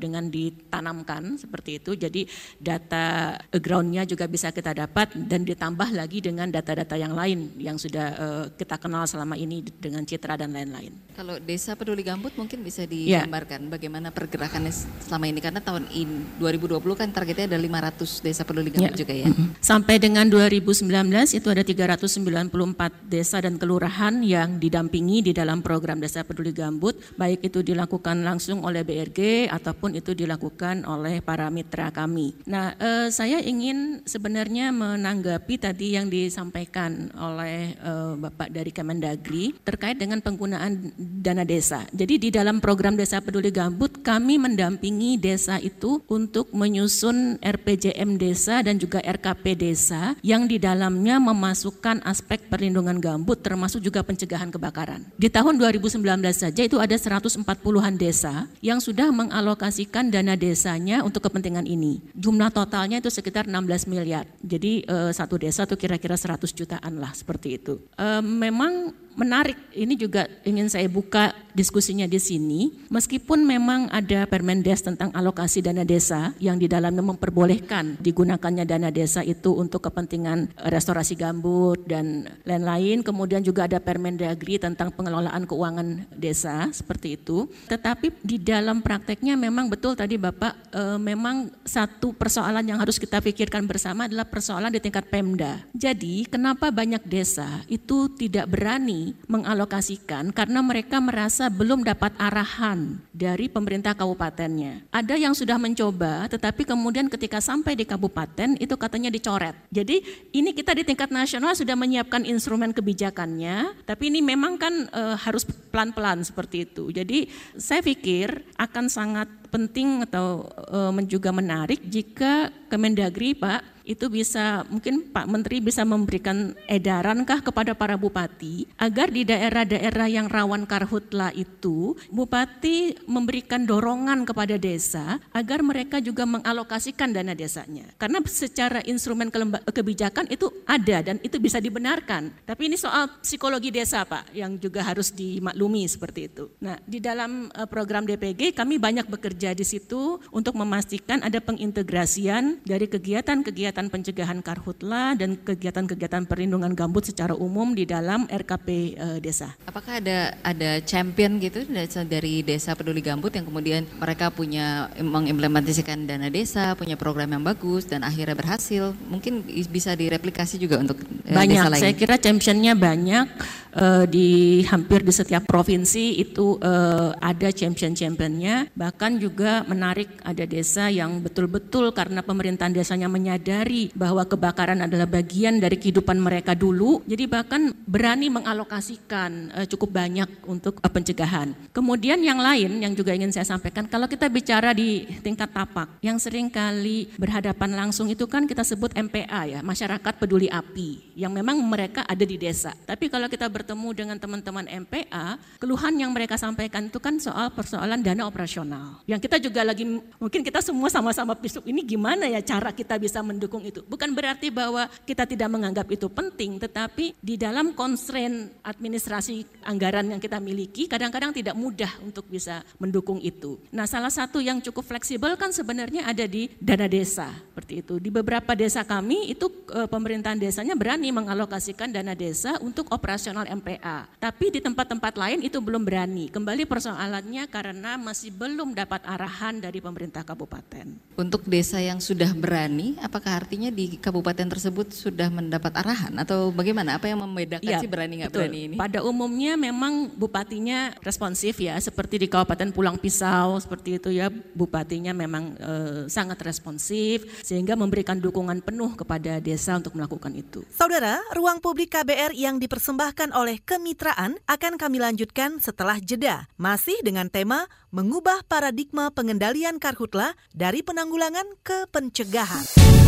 [0.02, 1.94] dengan ditanamkan seperti itu.
[1.94, 2.26] Jadi
[2.58, 7.89] data groundnya juga bisa kita dapat dan ditambah lagi dengan data-data yang lain yang sudah
[7.90, 10.94] sudah uh, kita kenal selama ini dengan citra dan lain-lain.
[11.18, 13.20] Kalau Desa Peduli Gambut mungkin bisa ya.
[13.26, 13.68] digambarkan ya.
[13.74, 14.70] bagaimana pergerakannya
[15.02, 19.00] selama ini karena tahun ini 2020 kan targetnya ada 500 Desa Peduli Gambut ya.
[19.02, 19.26] juga ya.
[19.58, 20.86] Sampai dengan 2019
[21.34, 27.50] itu ada 394 desa dan kelurahan yang didampingi di dalam program Desa Peduli Gambut, baik
[27.50, 32.38] itu dilakukan langsung oleh BRG ataupun itu dilakukan oleh para mitra kami.
[32.46, 39.56] Nah, eh, saya ingin sebenarnya menanggapi tadi yang disampaikan oleh eh, uh, Bapak dari Kemendagri
[39.64, 41.84] terkait dengan penggunaan dana desa.
[41.90, 48.60] Jadi di dalam program Desa Peduli Gambut kami mendampingi desa itu untuk menyusun RPJM desa
[48.60, 55.04] dan juga RKP desa yang di dalamnya memasukkan aspek perlindungan gambut termasuk juga pencegahan kebakaran.
[55.16, 56.00] Di tahun 2019
[56.32, 62.02] saja itu ada 140-an desa yang sudah mengalokasikan dana desanya untuk kepentingan ini.
[62.16, 64.26] Jumlah totalnya itu sekitar 16 miliar.
[64.42, 67.69] Jadi eh, satu desa itu kira-kira 100 jutaan lah seperti itu.
[67.98, 69.60] Uh, memang menarik.
[69.76, 72.88] Ini juga ingin saya buka diskusinya di sini.
[72.88, 79.20] Meskipun memang ada Permendes tentang alokasi dana desa yang di dalamnya memperbolehkan digunakannya dana desa
[79.20, 83.04] itu untuk kepentingan restorasi gambut dan lain-lain.
[83.04, 87.50] Kemudian juga ada Permendagri tentang pengelolaan keuangan desa seperti itu.
[87.68, 93.18] Tetapi di dalam prakteknya memang betul tadi Bapak e, memang satu persoalan yang harus kita
[93.18, 95.60] pikirkan bersama adalah persoalan di tingkat Pemda.
[95.74, 103.46] Jadi kenapa banyak desa itu tidak berani mengalokasikan karena mereka merasa belum dapat arahan dari
[103.50, 104.86] pemerintah kabupatennya.
[104.90, 109.54] Ada yang sudah mencoba, tetapi kemudian ketika sampai di kabupaten itu katanya dicoret.
[109.68, 110.02] Jadi
[110.34, 115.44] ini kita di tingkat nasional sudah menyiapkan instrumen kebijakannya, tapi ini memang kan e, harus
[115.44, 116.90] pelan-pelan seperti itu.
[116.94, 124.62] Jadi saya pikir akan sangat penting atau e, juga menarik jika Kemendagri Pak itu bisa
[124.70, 131.34] mungkin Pak Menteri bisa memberikan edarankah kepada para bupati agar di daerah-daerah yang rawan karhutla
[131.34, 137.90] itu bupati memberikan dorongan kepada desa agar mereka juga mengalokasikan dana desanya.
[137.98, 139.34] Karena secara instrumen
[139.66, 142.30] kebijakan itu ada dan itu bisa dibenarkan.
[142.46, 146.44] Tapi ini soal psikologi desa Pak yang juga harus dimaklumi seperti itu.
[146.62, 152.62] Nah, di dalam eh, program DPG kami banyak bekerja di situ untuk memastikan ada pengintegrasian
[152.62, 159.06] dari kegiatan-kegiatan kegiatan pencegahan karhutla dan kegiatan-kegiatan perlindungan gambut secara umum di dalam RKP e,
[159.24, 159.56] desa.
[159.64, 161.64] Apakah ada ada champion gitu
[162.04, 167.88] dari desa peduli gambut yang kemudian mereka punya mengimplementasikan dana desa, punya program yang bagus
[167.88, 168.92] dan akhirnya berhasil?
[169.08, 171.56] Mungkin bisa direplikasi juga untuk e, banyak.
[171.56, 171.80] Desa lain.
[171.80, 173.26] Saya kira championnya banyak
[173.74, 178.70] uh, di hampir di setiap provinsi itu uh, ada champion-championnya.
[178.74, 185.62] Bahkan juga menarik ada desa yang betul-betul karena pemerintahan desanya menyadari bahwa kebakaran adalah bagian
[185.62, 187.00] dari kehidupan mereka dulu.
[187.06, 191.54] Jadi bahkan berani mengalokasikan uh, cukup banyak untuk uh, pencegahan.
[191.70, 196.18] Kemudian yang lain yang juga ingin saya sampaikan, kalau kita bicara di tingkat tapak, yang
[196.18, 201.58] sering kali berhadapan langsung itu kan kita sebut MPA ya, masyarakat peduli api, yang memang
[201.62, 202.74] mereka ada di desa.
[202.86, 208.02] Tapi kalau kita bertemu dengan teman-teman MPA, keluhan yang mereka sampaikan itu kan soal persoalan
[208.02, 209.02] dana operasional.
[209.06, 209.86] Yang kita juga lagi,
[210.18, 213.82] mungkin kita semua sama-sama pisuk ini gimana ya cara kita bisa mendukung itu.
[213.82, 220.22] Bukan berarti bahwa kita tidak menganggap itu penting, tetapi di dalam constraint administrasi anggaran yang
[220.22, 223.58] kita miliki, kadang-kadang tidak mudah untuk bisa mendukung itu.
[223.74, 227.98] Nah salah satu yang cukup fleksibel kan sebenarnya ada di dana desa, seperti itu.
[227.98, 234.06] Di beberapa desa kami itu eh, pemerintahan desanya berani mengalokasikan dana desa untuk operasional MPA.
[234.20, 236.28] Tapi di tempat-tempat lain itu belum berani.
[236.28, 241.16] Kembali persoalannya karena masih belum dapat arahan dari pemerintah kabupaten.
[241.16, 247.00] Untuk desa yang sudah berani, apakah artinya di kabupaten tersebut sudah mendapat arahan atau bagaimana?
[247.00, 248.76] Apa yang membedakan ya, sih berani nggak berani ini?
[248.76, 255.16] Pada umumnya memang bupatinya responsif ya, seperti di Kabupaten Pulang Pisau seperti itu ya, bupatinya
[255.16, 255.72] memang e,
[256.12, 260.60] sangat responsif sehingga memberikan dukungan penuh kepada desa untuk melakukan itu.
[260.68, 267.32] Saudara, ruang publik KBR yang dipersembahkan oleh kemitraan akan kami lanjutkan setelah jeda, masih dengan
[267.32, 272.99] tema mengubah paradigma pengendalian karhutla dari penanggulangan ke pencegahan.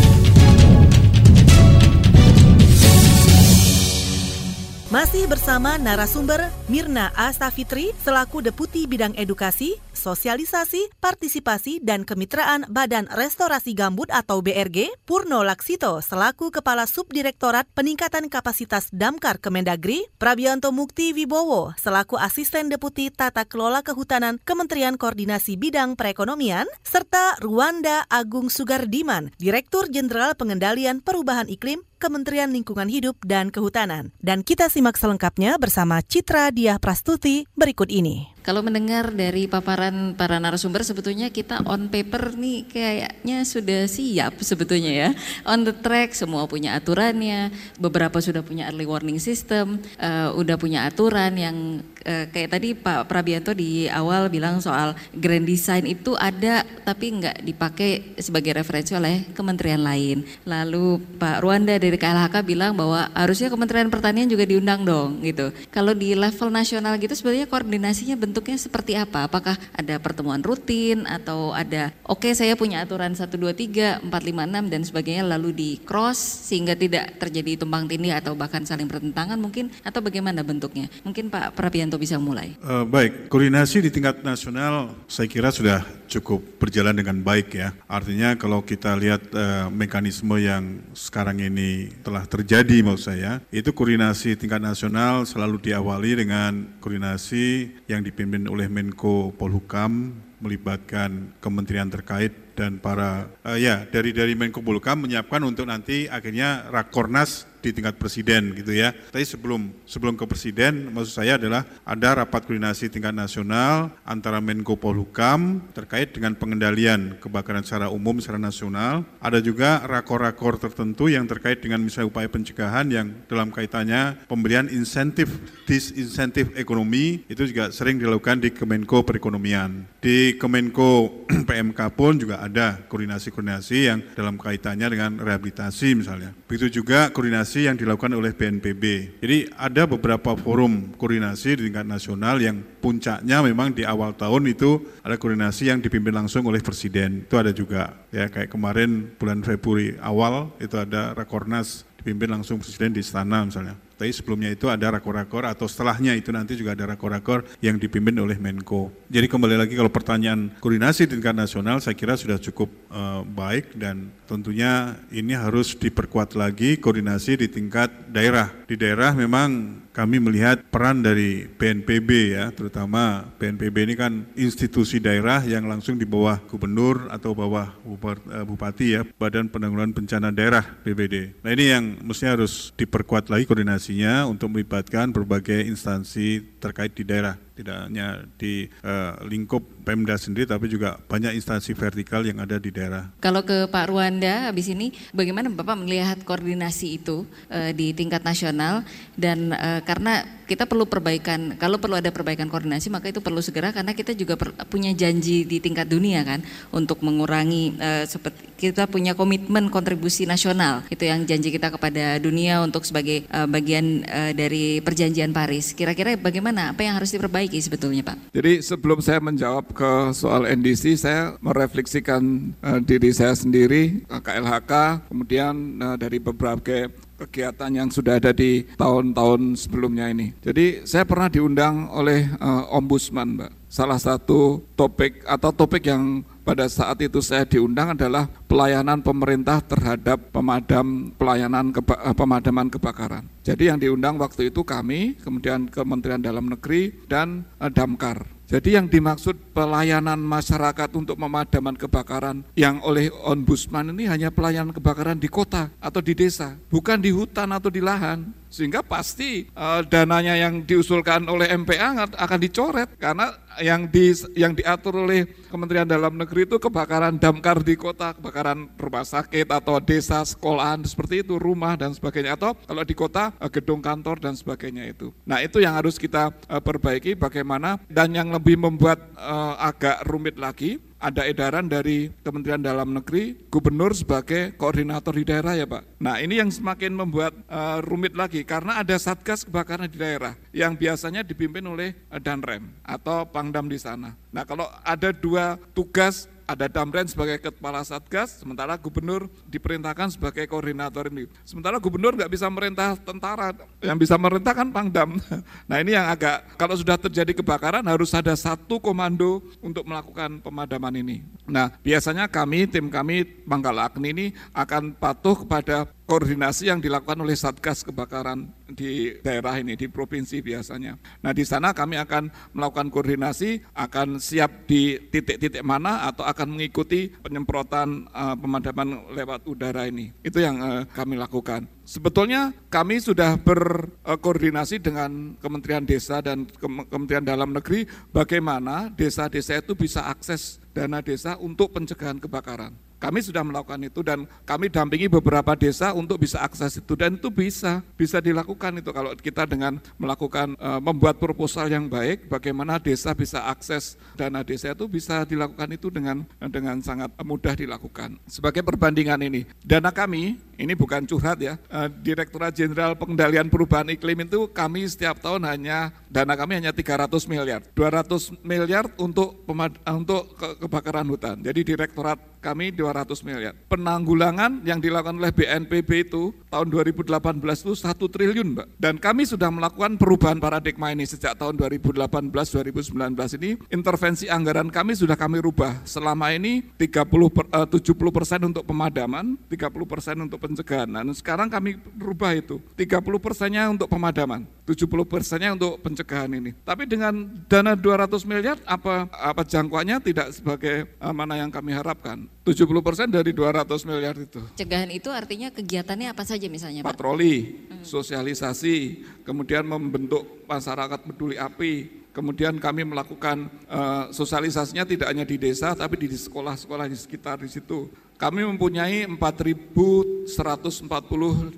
[4.93, 13.73] Masih bersama narasumber Mirna Astafitri selaku Deputi Bidang Edukasi, Sosialisasi, Partisipasi, dan Kemitraan Badan Restorasi
[13.73, 21.73] Gambut atau BRG, Purno Laksito selaku Kepala Subdirektorat Peningkatan Kapasitas Damkar Kemendagri, Prabianto Mukti Wibowo
[21.73, 29.89] selaku Asisten Deputi Tata Kelola Kehutanan Kementerian Koordinasi Bidang Perekonomian, serta Ruanda Agung Sugardiman, Direktur
[29.89, 34.11] Jenderal Pengendalian Perubahan Iklim Kementerian Lingkungan Hidup dan Kehutanan.
[34.19, 38.27] Dan kita simak selengkapnya bersama Citra Diah Prastuti berikut ini.
[38.43, 44.91] Kalau mendengar dari paparan para narasumber sebetulnya kita on paper nih kayaknya sudah siap sebetulnya
[44.91, 45.09] ya.
[45.47, 50.83] On the track semua punya aturannya, beberapa sudah punya early warning system, uh, udah punya
[50.83, 56.61] aturan yang uh, kayak tadi Pak Prabianto di awal bilang soal grand design itu ada
[56.85, 60.21] tapi nggak dipakai sebagai referensi oleh kementerian lain.
[60.45, 65.49] Lalu Pak Ruanda dari KLHK bilang bahwa harusnya Kementerian Pertanian juga diundang dong gitu.
[65.73, 69.23] Kalau di level nasional gitu sebenarnya koordinasinya bentuk bentuknya seperti apa?
[69.31, 74.11] Apakah ada pertemuan rutin atau ada oke okay, saya punya aturan 1 2 3 4
[74.11, 78.83] 5 6 dan sebagainya lalu di cross sehingga tidak terjadi tumpang tindih atau bahkan saling
[78.83, 80.91] bertentangan mungkin atau bagaimana bentuknya?
[81.07, 82.55] Mungkin Pak Prabianto bisa mulai.
[82.61, 87.73] Uh, baik, koordinasi di tingkat nasional saya kira sudah cukup berjalan dengan baik ya.
[87.89, 94.37] Artinya kalau kita lihat uh, mekanisme yang sekarang ini telah terjadi maksud saya, itu koordinasi
[94.37, 102.77] tingkat nasional selalu diawali dengan koordinasi yang dipimpin oleh Menko Polhukam melibatkan kementerian terkait dan
[102.77, 108.51] para uh, ya dari dari Menko Polhukam menyiapkan untuk nanti akhirnya Rakornas di tingkat presiden
[108.51, 108.91] gitu ya.
[108.91, 114.75] Tapi sebelum sebelum ke presiden, maksud saya adalah ada rapat koordinasi tingkat nasional antara Menko
[114.75, 119.07] Polhukam terkait dengan pengendalian kebakaran secara umum secara nasional.
[119.23, 125.31] Ada juga rakor-rakor tertentu yang terkait dengan misalnya upaya pencegahan yang dalam kaitannya pemberian insentif
[125.63, 129.87] disinsentif ekonomi itu juga sering dilakukan di Kemenko Perekonomian.
[130.03, 136.35] Di Kemenko PMK pun juga ada koordinasi-koordinasi yang dalam kaitannya dengan rehabilitasi misalnya.
[136.49, 138.83] Begitu juga koordinasi yang dilakukan oleh BNPB.
[139.21, 144.81] Jadi ada beberapa forum koordinasi di tingkat nasional yang puncaknya memang di awal tahun itu
[145.05, 147.29] ada koordinasi yang dipimpin langsung oleh Presiden.
[147.29, 152.97] Itu ada juga ya kayak kemarin bulan Februari awal itu ada Rakornas dipimpin langsung Presiden
[152.97, 153.77] di istana misalnya.
[153.97, 158.37] Tapi sebelumnya itu ada rakor-rakor atau setelahnya itu nanti juga ada rakor-rakor yang dipimpin oleh
[158.37, 158.91] Menko.
[159.07, 163.77] Jadi kembali lagi kalau pertanyaan koordinasi di tingkat nasional saya kira sudah cukup uh, baik
[163.77, 168.49] dan tentunya ini harus diperkuat lagi koordinasi di tingkat daerah.
[168.65, 175.45] Di daerah memang kami melihat peran dari BNPB ya, terutama BNPB ini kan institusi daerah
[175.45, 181.45] yang langsung di bawah gubernur atau bawah eh, bupati ya, Badan Penanggulangan Bencana Daerah BPD.
[181.45, 183.45] Nah ini yang mestinya harus diperkuat lagi
[183.83, 190.47] koordinasinya untuk melibatkan berbagai instansi terkait di daerah tidak hanya di uh, lingkup Pemda sendiri
[190.47, 193.11] tapi juga banyak instansi vertikal yang ada di daerah.
[193.19, 198.87] Kalau ke Pak Ruanda habis ini bagaimana Bapak melihat koordinasi itu uh, di tingkat nasional
[199.19, 203.71] dan uh, karena kita perlu perbaikan kalau perlu ada perbaikan koordinasi maka itu perlu segera
[203.71, 208.87] karena kita juga per, punya janji di tingkat dunia kan untuk mengurangi uh, seperti kita
[208.87, 214.31] punya komitmen kontribusi nasional itu yang janji kita kepada dunia untuk sebagai uh, bagian uh,
[214.31, 215.75] dari perjanjian Paris.
[215.75, 218.17] Kira-kira bagaimana apa yang harus diperbaiki diperbaiki sebetulnya Pak?
[218.31, 225.53] Jadi sebelum saya menjawab ke soal NDC, saya merefleksikan uh, diri saya sendiri, KLHK, kemudian
[225.83, 226.87] uh, dari beberapa
[227.19, 230.31] kegiatan yang sudah ada di tahun-tahun sebelumnya ini.
[230.39, 233.51] Jadi saya pernah diundang oleh uh, Ombudsman, Mbak.
[233.73, 240.29] Salah satu topik atau topik yang pada saat itu saya diundang adalah pelayanan pemerintah terhadap
[240.29, 243.25] pemadam pelayanan keba, eh, pemadaman kebakaran.
[243.41, 248.29] Jadi yang diundang waktu itu kami, kemudian Kementerian Dalam Negeri dan uh, Damkar.
[248.45, 255.17] Jadi yang dimaksud pelayanan masyarakat untuk pemadaman kebakaran yang oleh ombudsman ini hanya pelayanan kebakaran
[255.17, 258.42] di kota atau di desa, bukan di hutan atau di lahan.
[258.53, 265.09] Sehingga pasti uh, dananya yang diusulkan oleh MPA akan dicoret karena yang di yang diatur
[265.09, 270.85] oleh Kementerian Dalam Negeri itu kebakaran damkar di kota, kebakaran rumah sakit atau desa, sekolahan
[270.85, 275.09] seperti itu, rumah dan sebagainya atau kalau di kota uh, gedung kantor dan sebagainya itu.
[275.25, 280.37] Nah, itu yang harus kita uh, perbaiki bagaimana dan yang lebih membuat uh, agak rumit
[280.37, 285.99] lagi ada edaran dari Kementerian Dalam Negeri, gubernur sebagai koordinator di daerah ya Pak.
[285.99, 290.79] Nah ini yang semakin membuat uh, rumit lagi karena ada satgas kebakaran di daerah yang
[290.79, 294.15] biasanya dipimpin oleh uh, Danrem atau Pangdam di sana.
[294.31, 301.07] Nah kalau ada dua tugas ada Damren sebagai kepala satgas, sementara gubernur diperintahkan sebagai koordinator
[301.07, 301.27] ini.
[301.47, 305.15] Sementara gubernur nggak bisa merintah tentara, yang bisa merintah kan Pangdam.
[305.69, 310.99] Nah ini yang agak, kalau sudah terjadi kebakaran harus ada satu komando untuk melakukan pemadaman
[310.99, 311.23] ini.
[311.47, 317.33] Nah biasanya kami, tim kami Manggal Agni ini akan patuh kepada koordinasi yang dilakukan oleh
[317.33, 320.93] Satgas Kebakaran di daerah ini, di provinsi biasanya.
[321.25, 327.09] Nah di sana kami akan melakukan koordinasi, akan siap di titik-titik mana atau akan mengikuti
[327.09, 330.13] penyemprotan uh, pemadaman lewat udara ini.
[330.21, 331.65] Itu yang uh, kami lakukan.
[331.81, 336.45] Sebetulnya kami sudah berkoordinasi dengan Kementerian Desa dan
[336.93, 342.77] Kementerian Dalam Negeri bagaimana desa-desa itu bisa akses dana desa untuk pencegahan kebakaran.
[343.03, 347.27] Kami sudah melakukan itu dan kami dampingi beberapa desa untuk bisa akses itu dan itu
[347.27, 353.11] bisa bisa dilakukan itu kalau kita dengan melakukan e, membuat proposal yang baik bagaimana desa
[353.11, 358.15] bisa akses dana desa itu bisa dilakukan itu dengan dengan sangat mudah dilakukan.
[358.23, 361.59] Sebagai perbandingan ini, dana kami ini bukan curhat ya.
[361.67, 367.11] E, Direktorat Jenderal Pengendalian Perubahan Iklim itu kami setiap tahun hanya dana kami hanya 300
[367.27, 367.59] miliar.
[367.75, 369.43] 200 miliar untuk
[369.83, 371.41] untuk ke, kebakaran hutan.
[371.43, 372.92] Jadi direktorat kami 200
[373.25, 373.57] miliar.
[373.67, 377.09] Penanggulangan yang dilakukan oleh BNPB itu tahun 2018
[377.41, 378.67] itu 1 triliun, Mbak.
[378.77, 384.93] Dan kami sudah melakukan perubahan paradigma ini sejak tahun 2018 2019 ini intervensi anggaran kami
[384.93, 385.81] sudah kami rubah.
[385.87, 390.89] Selama ini 30 per, uh, 70 persen untuk pemadaman, 30 persen untuk pencegahan.
[390.89, 396.51] Nah, sekarang kami rubah itu 30 persennya untuk pemadaman, 70 persennya untuk pencegahan ini.
[396.61, 402.27] Tapi dengan dana 200 miliar apa apa jangkauannya tidak sebagai uh, mana yang kami harapkan.
[402.43, 404.43] 70 persen dari 200 miliar itu.
[404.53, 406.99] Pencegahan itu artinya kegiatannya apa saja misalnya Pak?
[406.99, 415.41] Patroli, sosialisasi, kemudian membentuk masyarakat peduli api, Kemudian kami melakukan uh, sosialisasinya tidak hanya di
[415.41, 417.89] desa, tapi di sekolah-sekolah di sekitar di situ.
[418.21, 420.29] Kami mempunyai 4.140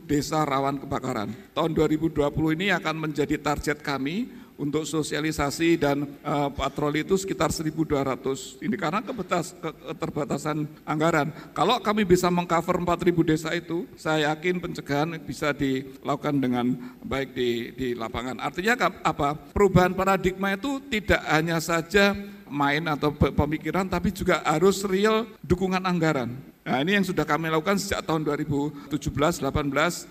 [0.08, 1.36] desa rawan kebakaran.
[1.52, 8.64] Tahun 2020 ini akan menjadi target kami untuk sosialisasi dan uh, patroli itu sekitar 1.200.
[8.64, 11.32] Ini karena kebetas, keterbatasan anggaran.
[11.52, 16.66] Kalau kami bisa mengcover 4.000 desa itu, saya yakin pencegahan bisa dilakukan dengan
[17.04, 18.40] baik di, di lapangan.
[18.40, 19.36] Artinya apa?
[19.52, 22.16] Perubahan paradigma itu tidak hanya saja
[22.48, 26.55] main atau pemikiran, tapi juga harus real dukungan anggaran.
[26.66, 28.98] Nah ini yang sudah kami lakukan sejak tahun 2017-18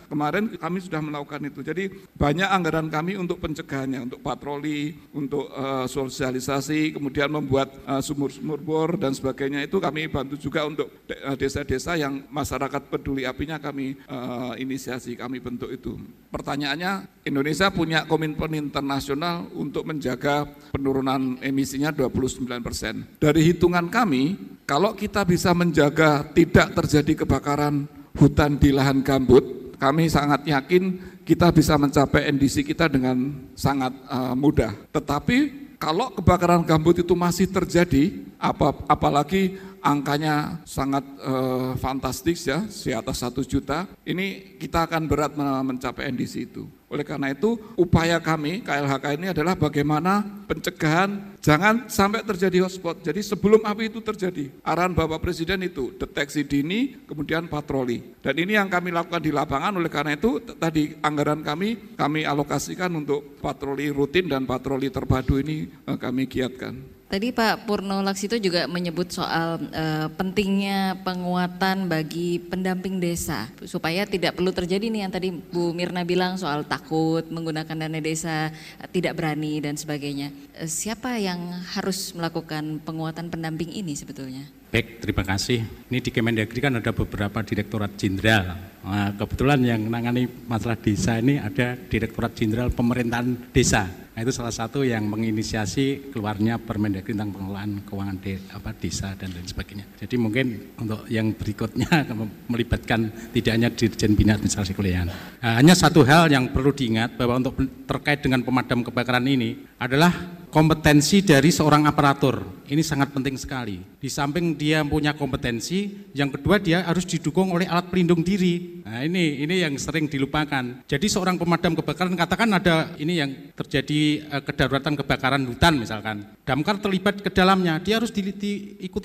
[0.07, 1.67] kemarin kami sudah melakukan itu.
[1.67, 8.63] Jadi banyak anggaran kami untuk pencegahannya, untuk patroli, untuk uh, sosialisasi, kemudian membuat uh, sumur-sumur
[8.63, 13.99] bor dan sebagainya itu kami bantu juga untuk eh, desa-desa yang masyarakat peduli apinya kami
[14.07, 15.99] uh, inisiasi, kami bentuk itu.
[16.31, 23.07] Pertanyaannya, Indonesia punya komitmen internasional untuk menjaga penurunan emisinya 29 persen.
[23.19, 30.07] Dari hitungan kami, kalau kita bisa menjaga tidak terjadi kebakaran hutan di lahan gambut, kami
[30.07, 34.77] sangat yakin kita bisa mencapai NDC kita dengan sangat uh, mudah.
[34.93, 42.91] Tetapi kalau kebakaran gambut itu masih terjadi, apa, apalagi angkanya sangat uh, fantastis ya, di
[42.97, 46.65] atas satu juta, ini kita akan berat mencapai NDC itu.
[46.89, 53.03] Oleh karena itu, upaya kami KLHK ini adalah bagaimana pencegahan jangan sampai terjadi hotspot.
[53.03, 58.15] Jadi sebelum api itu terjadi, arahan Bapak Presiden itu deteksi dini, kemudian patroli.
[58.23, 59.75] Dan ini yang kami lakukan di lapangan.
[59.75, 65.67] Oleh karena itu, tadi anggaran kami kami alokasikan untuk patroli rutin dan patroli terpadu ini
[65.67, 66.94] eh, kami giatkan.
[67.05, 74.35] Tadi Pak Purno Laksito juga menyebut soal uh, pentingnya penguatan bagi pendamping desa supaya tidak
[74.35, 78.51] perlu terjadi nih yang tadi Bu Mirna bilang soal takut menggunakan dana desa,
[78.91, 80.33] tidak berani dan sebagainya.
[80.57, 81.39] Uh, siapa yang
[81.77, 84.49] harus melakukan penguatan pendamping ini sebetulnya?
[84.75, 85.63] Baik, terima kasih.
[85.87, 88.59] Ini di Kemendagri kan ada beberapa direktorat jenderal.
[88.83, 94.55] Nah, kebetulan yang menangani masalah desa ini ada Direktorat Jenderal Pemerintahan Desa Nah itu salah
[94.55, 99.91] satu yang menginisiasi keluarnya Permendagri tentang pengelolaan keuangan de, apa, desa dan lain sebagainya.
[99.99, 100.47] Jadi mungkin
[100.79, 102.07] untuk yang berikutnya
[102.51, 105.11] melibatkan tidak hanya Dirjen Bina Administrasi Kuliahan.
[105.43, 107.59] Nah, hanya satu hal yang perlu diingat bahwa untuk
[107.91, 110.15] terkait dengan pemadam kebakaran ini adalah
[110.55, 112.63] kompetensi dari seorang aparatur.
[112.71, 113.83] Ini sangat penting sekali.
[113.99, 118.79] Di samping dia punya kompetensi, yang kedua dia harus didukung oleh alat pelindung diri.
[118.87, 120.87] Nah, ini ini yang sering dilupakan.
[120.87, 126.23] Jadi seorang pemadam kebakaran katakan ada ini yang terjadi uh, kedaruratan kebakaran hutan misalkan.
[126.47, 128.23] Damkar terlibat ke dalamnya, dia harus di,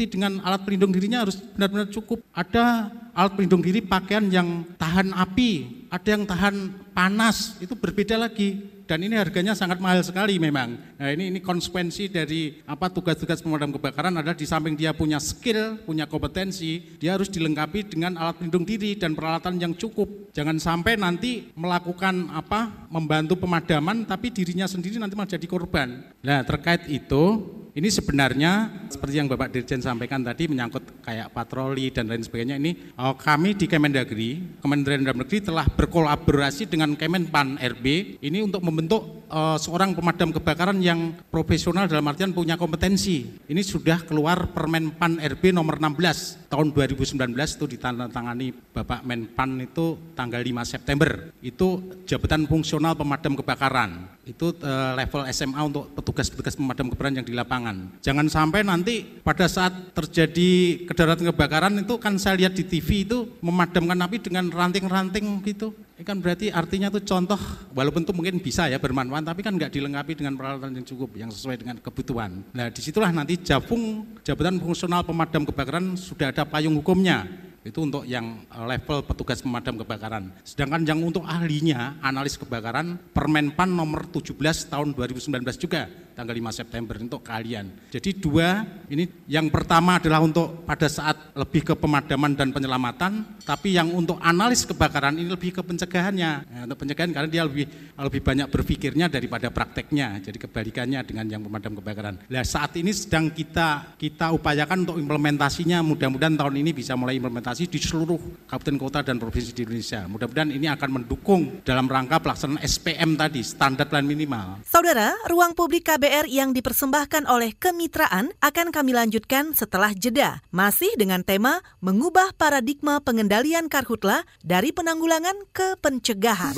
[0.05, 2.21] dengan alat pelindung dirinya harus benar-benar cukup.
[2.29, 6.55] Ada alat pelindung diri pakaian yang tahan api, ada yang tahan
[6.93, 10.73] panas, itu berbeda lagi dan ini harganya sangat mahal sekali memang.
[10.97, 15.77] Nah, ini ini konsekuensi dari apa tugas-tugas pemadam kebakaran adalah di samping dia punya skill,
[15.85, 20.33] punya kompetensi, dia harus dilengkapi dengan alat pelindung diri dan peralatan yang cukup.
[20.33, 26.09] Jangan sampai nanti melakukan apa membantu pemadaman tapi dirinya sendiri nanti malah jadi korban.
[26.25, 27.45] Nah, terkait itu
[27.77, 32.75] ini sebenarnya seperti yang Bapak Dirjen sampaikan tadi menyangkut kayak patroli dan lain sebagainya ini
[32.97, 38.78] oh, kami di Kemendagri, Kementerian Dalam Negeri telah berkolaborasi dengan Kemenpan RB ini untuk membentuk
[38.85, 43.27] uh, seorang pemadam kebakaran yang profesional dalam artian punya kompetensi.
[43.49, 50.39] Ini sudah keluar Permenpan RB nomor 16 tahun 2019 itu ditandatangani Bapak Menpan itu tanggal
[50.39, 51.33] 5 September.
[51.41, 54.18] Itu jabatan fungsional pemadam kebakaran.
[54.29, 57.75] Itu uh, level SMA untuk petugas-petugas pemadam kebakaran yang di lapangan lapangan.
[58.05, 63.25] Jangan sampai nanti pada saat terjadi kedaratan kebakaran itu kan saya lihat di TV itu
[63.41, 65.73] memadamkan api dengan ranting-ranting gitu.
[65.99, 67.41] Ini kan berarti artinya itu contoh,
[67.75, 71.27] walaupun itu mungkin bisa ya bermanfaat, tapi kan nggak dilengkapi dengan peralatan yang cukup, yang
[71.27, 72.39] sesuai dengan kebutuhan.
[72.55, 78.03] Nah di situlah nanti Jabung, Jabatan Fungsional Pemadam Kebakaran sudah ada payung hukumnya itu untuk
[78.03, 80.33] yang level petugas pemadam kebakaran.
[80.41, 84.33] Sedangkan yang untuk ahlinya, analis kebakaran, Permenpan nomor 17
[84.73, 85.29] tahun 2019
[85.61, 85.85] juga
[86.19, 87.71] tanggal 5 September untuk kalian.
[87.87, 93.79] Jadi dua, ini yang pertama adalah untuk pada saat lebih ke pemadaman dan penyelamatan, tapi
[93.79, 96.31] yang untuk analis kebakaran ini lebih ke pencegahannya.
[96.43, 100.19] Nah, untuk pencegahan karena dia lebih lebih banyak berpikirnya daripada prakteknya.
[100.19, 102.19] Jadi kebalikannya dengan yang pemadam kebakaran.
[102.27, 105.79] Nah, saat ini sedang kita kita upayakan untuk implementasinya.
[105.79, 110.03] Mudah-mudahan tahun ini bisa mulai implementasi di seluruh kabupaten kota dan provinsi di Indonesia.
[110.11, 114.59] Mudah-mudahan ini akan mendukung dalam rangka pelaksanaan SPM tadi, standar plan minimal.
[114.67, 120.41] Saudara, ruang publik KBR yang dipersembahkan oleh kemitraan akan kami lanjutkan setelah jeda.
[120.49, 126.57] Masih dengan tema mengubah paradigma pengendalian karhutla dari penanggulangan ke pencegahan.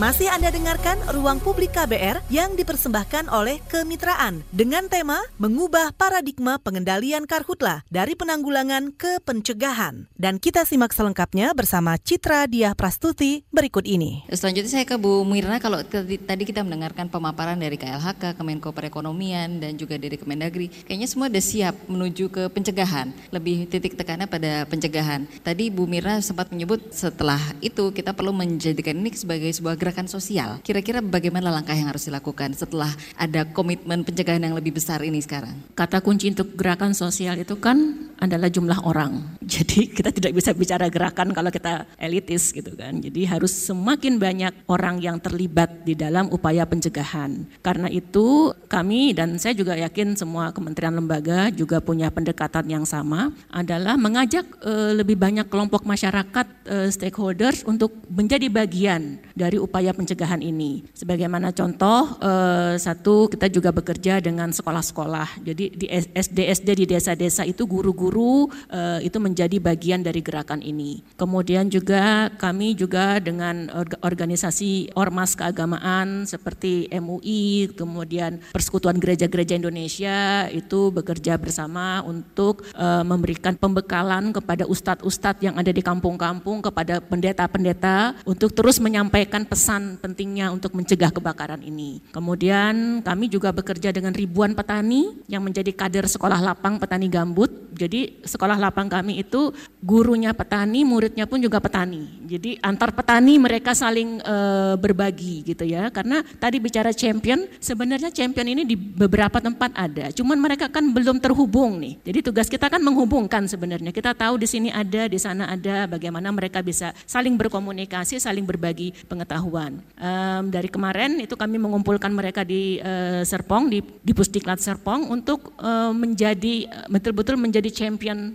[0.00, 7.28] Masih Anda dengarkan Ruang Publik KBR yang dipersembahkan oleh Kemitraan dengan tema Mengubah Paradigma Pengendalian
[7.28, 10.08] Karhutla dari Penanggulangan ke Pencegahan.
[10.16, 14.24] Dan kita simak selengkapnya bersama Citra Diah Prastuti berikut ini.
[14.32, 19.76] Selanjutnya saya ke Bu Mirna kalau tadi kita mendengarkan pemaparan dari KLHK, Kemenko Perekonomian dan
[19.76, 23.12] juga dari Kemendagri, kayaknya semua sudah siap menuju ke pencegahan.
[23.36, 25.28] Lebih titik tekannya pada pencegahan.
[25.44, 30.06] Tadi Bu Mirna sempat menyebut setelah itu kita perlu menjadikan ini sebagai sebuah gerakan gerakan
[30.06, 30.62] sosial.
[30.62, 35.58] Kira-kira bagaimana langkah yang harus dilakukan setelah ada komitmen pencegahan yang lebih besar ini sekarang?
[35.74, 39.24] Kata kunci untuk gerakan sosial itu kan adalah jumlah orang.
[39.54, 43.00] Jadi kita tidak bisa bicara gerakan kalau kita elitis gitu kan.
[43.00, 47.48] Jadi harus semakin banyak orang yang terlibat di dalam upaya pencegahan.
[47.64, 53.32] Karena itu kami dan saya juga yakin semua kementerian lembaga juga punya pendekatan yang sama
[53.50, 60.42] adalah mengajak e, lebih banyak kelompok masyarakat e, stakeholders untuk menjadi bagian dari upaya pencegahan
[60.42, 60.82] ini.
[60.92, 65.46] Sebagaimana contoh, eh, satu kita juga bekerja dengan sekolah-sekolah.
[65.46, 71.02] Jadi di SD-SD di desa-desa itu guru-guru eh, itu menjadi bagian dari gerakan ini.
[71.14, 73.68] Kemudian juga kami juga dengan
[74.00, 83.54] organisasi ormas keagamaan seperti MUI, kemudian Persekutuan Gereja-Gereja Indonesia itu bekerja bersama untuk eh, memberikan
[83.56, 90.72] pembekalan kepada ustadz-ustadz yang ada di kampung-kampung, kepada pendeta-pendeta untuk terus menyampaikan pesan pentingnya untuk
[90.72, 92.00] mencegah kebakaran ini.
[92.14, 97.50] Kemudian kami juga bekerja dengan ribuan petani yang menjadi kader sekolah lapang petani gambut.
[97.74, 102.06] Jadi sekolah lapang kami itu gurunya petani, muridnya pun juga petani.
[102.28, 104.36] Jadi antar petani mereka saling e,
[104.76, 105.88] berbagi gitu ya.
[105.88, 110.12] Karena tadi bicara champion, sebenarnya champion ini di beberapa tempat ada.
[110.14, 111.98] Cuman mereka kan belum terhubung nih.
[112.06, 113.90] Jadi tugas kita kan menghubungkan sebenarnya.
[113.90, 118.92] Kita tahu di sini ada, di sana ada, bagaimana mereka bisa saling berkomunikasi, saling berbagi
[119.08, 125.12] pengetahuan Um, dari kemarin itu kami mengumpulkan mereka di uh, Serpong, di, di Pusdiklat Serpong
[125.12, 127.89] untuk uh, menjadi betul-betul menjadi champion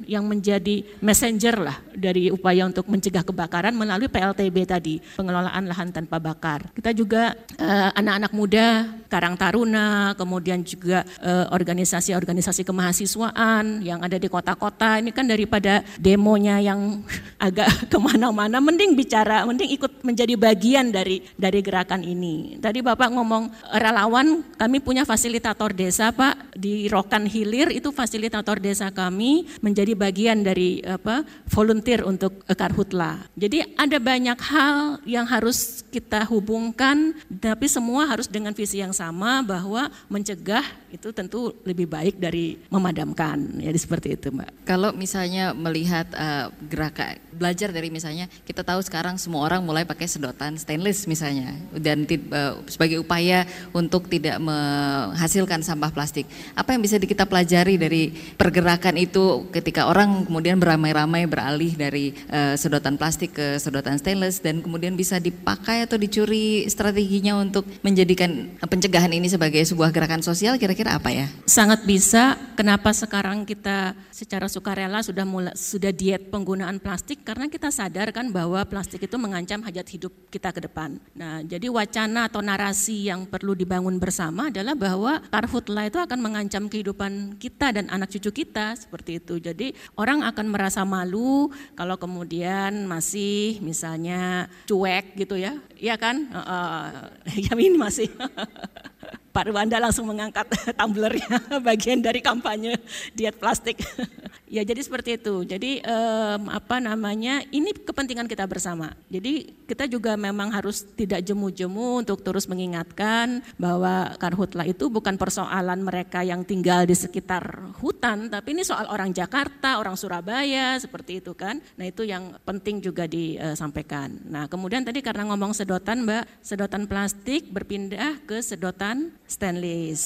[0.10, 6.18] yang menjadi messenger lah dari upaya untuk mencegah kebakaran melalui PLTB tadi, pengelolaan lahan tanpa
[6.20, 6.68] bakar.
[6.74, 8.68] Kita juga uh, anak-anak muda,
[9.16, 11.08] Karang Taruna, kemudian juga
[11.56, 15.00] organisasi-organisasi uh, kemahasiswaan yang ada di kota-kota.
[15.00, 17.00] Ini kan daripada demonya yang
[17.48, 22.58] agak ke mana-mana, mending bicara, mending ikut menjadi bagian dari dari dari gerakan ini.
[22.58, 28.90] Tadi Bapak ngomong relawan, kami punya fasilitator desa Pak di Rokan Hilir itu fasilitator desa
[28.90, 33.30] kami menjadi bagian dari apa volunteer untuk Karhutla.
[33.38, 39.05] Jadi ada banyak hal yang harus kita hubungkan tapi semua harus dengan visi yang sama
[39.44, 40.64] bahwa mencegah
[40.96, 43.60] itu tentu lebih baik dari memadamkan.
[43.60, 44.64] Jadi seperti itu, Mbak.
[44.64, 50.08] Kalau misalnya melihat uh, gerakan belajar dari misalnya kita tahu sekarang semua orang mulai pakai
[50.08, 53.44] sedotan stainless misalnya dan uh, sebagai upaya
[53.76, 56.26] untuk tidak menghasilkan sampah plastik.
[56.56, 62.56] Apa yang bisa kita pelajari dari pergerakan itu ketika orang kemudian beramai-ramai beralih dari uh,
[62.56, 69.12] sedotan plastik ke sedotan stainless dan kemudian bisa dipakai atau dicuri strateginya untuk menjadikan pencegahan
[69.12, 71.26] ini sebagai sebuah gerakan sosial kira-kira apa ya?
[71.50, 72.38] Sangat bisa.
[72.56, 78.32] Kenapa sekarang kita secara sukarela sudah mulai sudah diet penggunaan plastik karena kita sadar kan
[78.32, 80.96] bahwa plastik itu mengancam hajat hidup kita ke depan.
[81.12, 86.72] Nah, jadi wacana atau narasi yang perlu dibangun bersama adalah bahwa karhutla itu akan mengancam
[86.72, 89.42] kehidupan kita dan anak cucu kita seperti itu.
[89.42, 95.60] Jadi orang akan merasa malu kalau kemudian masih misalnya cuek gitu ya.
[95.76, 96.32] Iya kan?
[96.32, 96.86] Uh, uh,
[97.44, 98.08] ya ini masih
[99.36, 100.48] Pak Rwanda langsung mengangkat
[100.80, 102.80] tumblernya bagian dari kampanye
[103.12, 103.84] diet plastik.
[104.46, 105.42] Ya jadi seperti itu.
[105.44, 108.94] Jadi um, apa namanya ini kepentingan kita bersama.
[109.10, 115.82] Jadi kita juga memang harus tidak jemu-jemu untuk terus mengingatkan bahwa karhutlah itu bukan persoalan
[115.82, 121.34] mereka yang tinggal di sekitar hutan, tapi ini soal orang Jakarta, orang Surabaya seperti itu
[121.34, 121.60] kan.
[121.76, 124.14] Nah itu yang penting juga disampaikan.
[124.30, 130.02] Nah kemudian tadi karena ngomong sedotan Mbak, sedotan plastik berpindah ke sedotan stainless.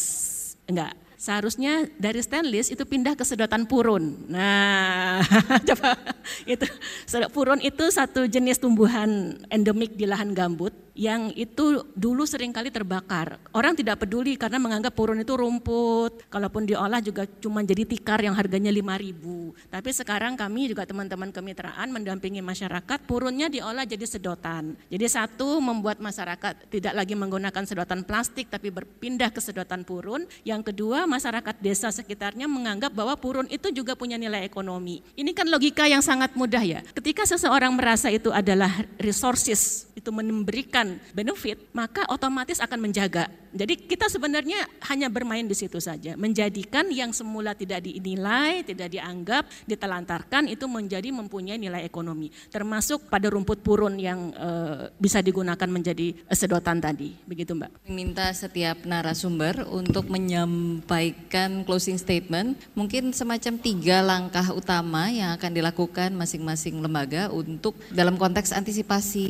[0.70, 4.32] Enggak, seharusnya dari stainless itu pindah ke sedotan purun.
[4.32, 5.20] Nah,
[5.70, 5.99] coba
[6.47, 6.65] itu
[7.36, 13.39] purun itu satu jenis tumbuhan endemik di lahan gambut yang itu dulu sering kali terbakar.
[13.55, 16.27] Orang tidak peduli karena menganggap purun itu rumput.
[16.27, 21.87] Kalaupun diolah juga cuma jadi tikar yang harganya 5000 Tapi sekarang kami juga teman-teman kemitraan
[21.87, 24.75] mendampingi masyarakat, purunnya diolah jadi sedotan.
[24.91, 30.27] Jadi satu membuat masyarakat tidak lagi menggunakan sedotan plastik tapi berpindah ke sedotan purun.
[30.43, 34.99] Yang kedua masyarakat desa sekitarnya menganggap bahwa purun itu juga punya nilai ekonomi.
[35.15, 36.83] Ini kan logika yang sangat mudah ya.
[36.91, 43.29] Ketika seseorang merasa itu adalah resources, itu memberikan benefit, maka otomatis akan menjaga.
[43.49, 44.61] Jadi kita sebenarnya
[44.93, 51.09] hanya bermain di situ saja, menjadikan yang semula tidak dinilai, tidak dianggap, ditelantarkan itu menjadi
[51.09, 54.49] mempunyai nilai ekonomi, termasuk pada rumput purun yang e,
[55.01, 57.89] bisa digunakan menjadi sedotan tadi, begitu Mbak.
[57.89, 66.13] Minta setiap narasumber untuk menyampaikan closing statement, mungkin semacam tiga langkah utama yang akan dilakukan
[66.13, 69.27] masing-masing lembaga untuk dalam konteks antisipasi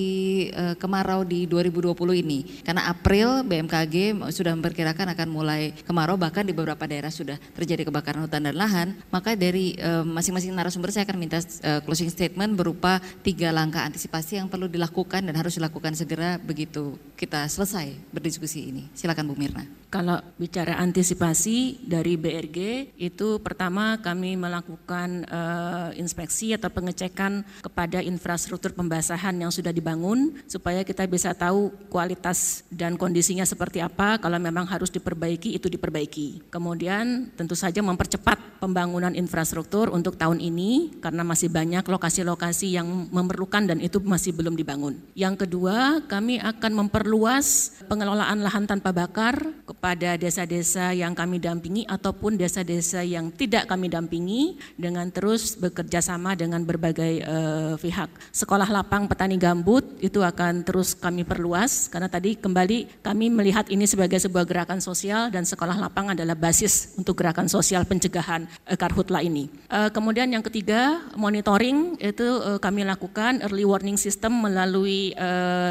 [0.52, 2.40] e, kemarau di 2020 ini.
[2.68, 8.26] Karena April BMKG sudah memperkirakan akan mulai kemarau bahkan di beberapa daerah sudah terjadi kebakaran
[8.26, 8.88] hutan dan lahan.
[9.10, 14.42] Maka dari masing-masing uh, narasumber saya akan minta uh, closing statement berupa tiga langkah antisipasi
[14.42, 18.84] yang perlu dilakukan dan harus dilakukan segera begitu kita selesai berdiskusi ini.
[18.96, 19.66] Silakan Bu Mirna.
[19.90, 28.70] Kalau bicara antisipasi dari BRG itu pertama kami melakukan uh, inspeksi atau pengecekan kepada infrastruktur
[28.78, 33.99] pembasahan yang sudah dibangun supaya kita bisa tahu kualitas dan kondisinya seperti apa.
[34.00, 36.48] Kalau memang harus diperbaiki itu diperbaiki.
[36.48, 43.68] Kemudian tentu saja mempercepat pembangunan infrastruktur untuk tahun ini karena masih banyak lokasi-lokasi yang memerlukan
[43.68, 45.00] dan itu masih belum dibangun.
[45.16, 49.36] Yang kedua, kami akan memperluas pengelolaan lahan tanpa bakar
[49.68, 56.36] kepada desa-desa yang kami dampingi ataupun desa-desa yang tidak kami dampingi dengan terus bekerja sama
[56.36, 58.12] dengan berbagai uh, pihak.
[58.36, 63.89] Sekolah lapang petani gambut itu akan terus kami perluas karena tadi kembali kami melihat ini
[63.90, 69.26] sebagai sebuah gerakan sosial dan sekolah lapang adalah basis untuk gerakan sosial pencegahan uh, karhutla
[69.26, 69.50] ini.
[69.66, 75.12] Uh, kemudian yang ketiga monitoring itu uh, kami lakukan early warning system melalui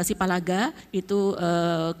[0.03, 1.37] Sipalaga itu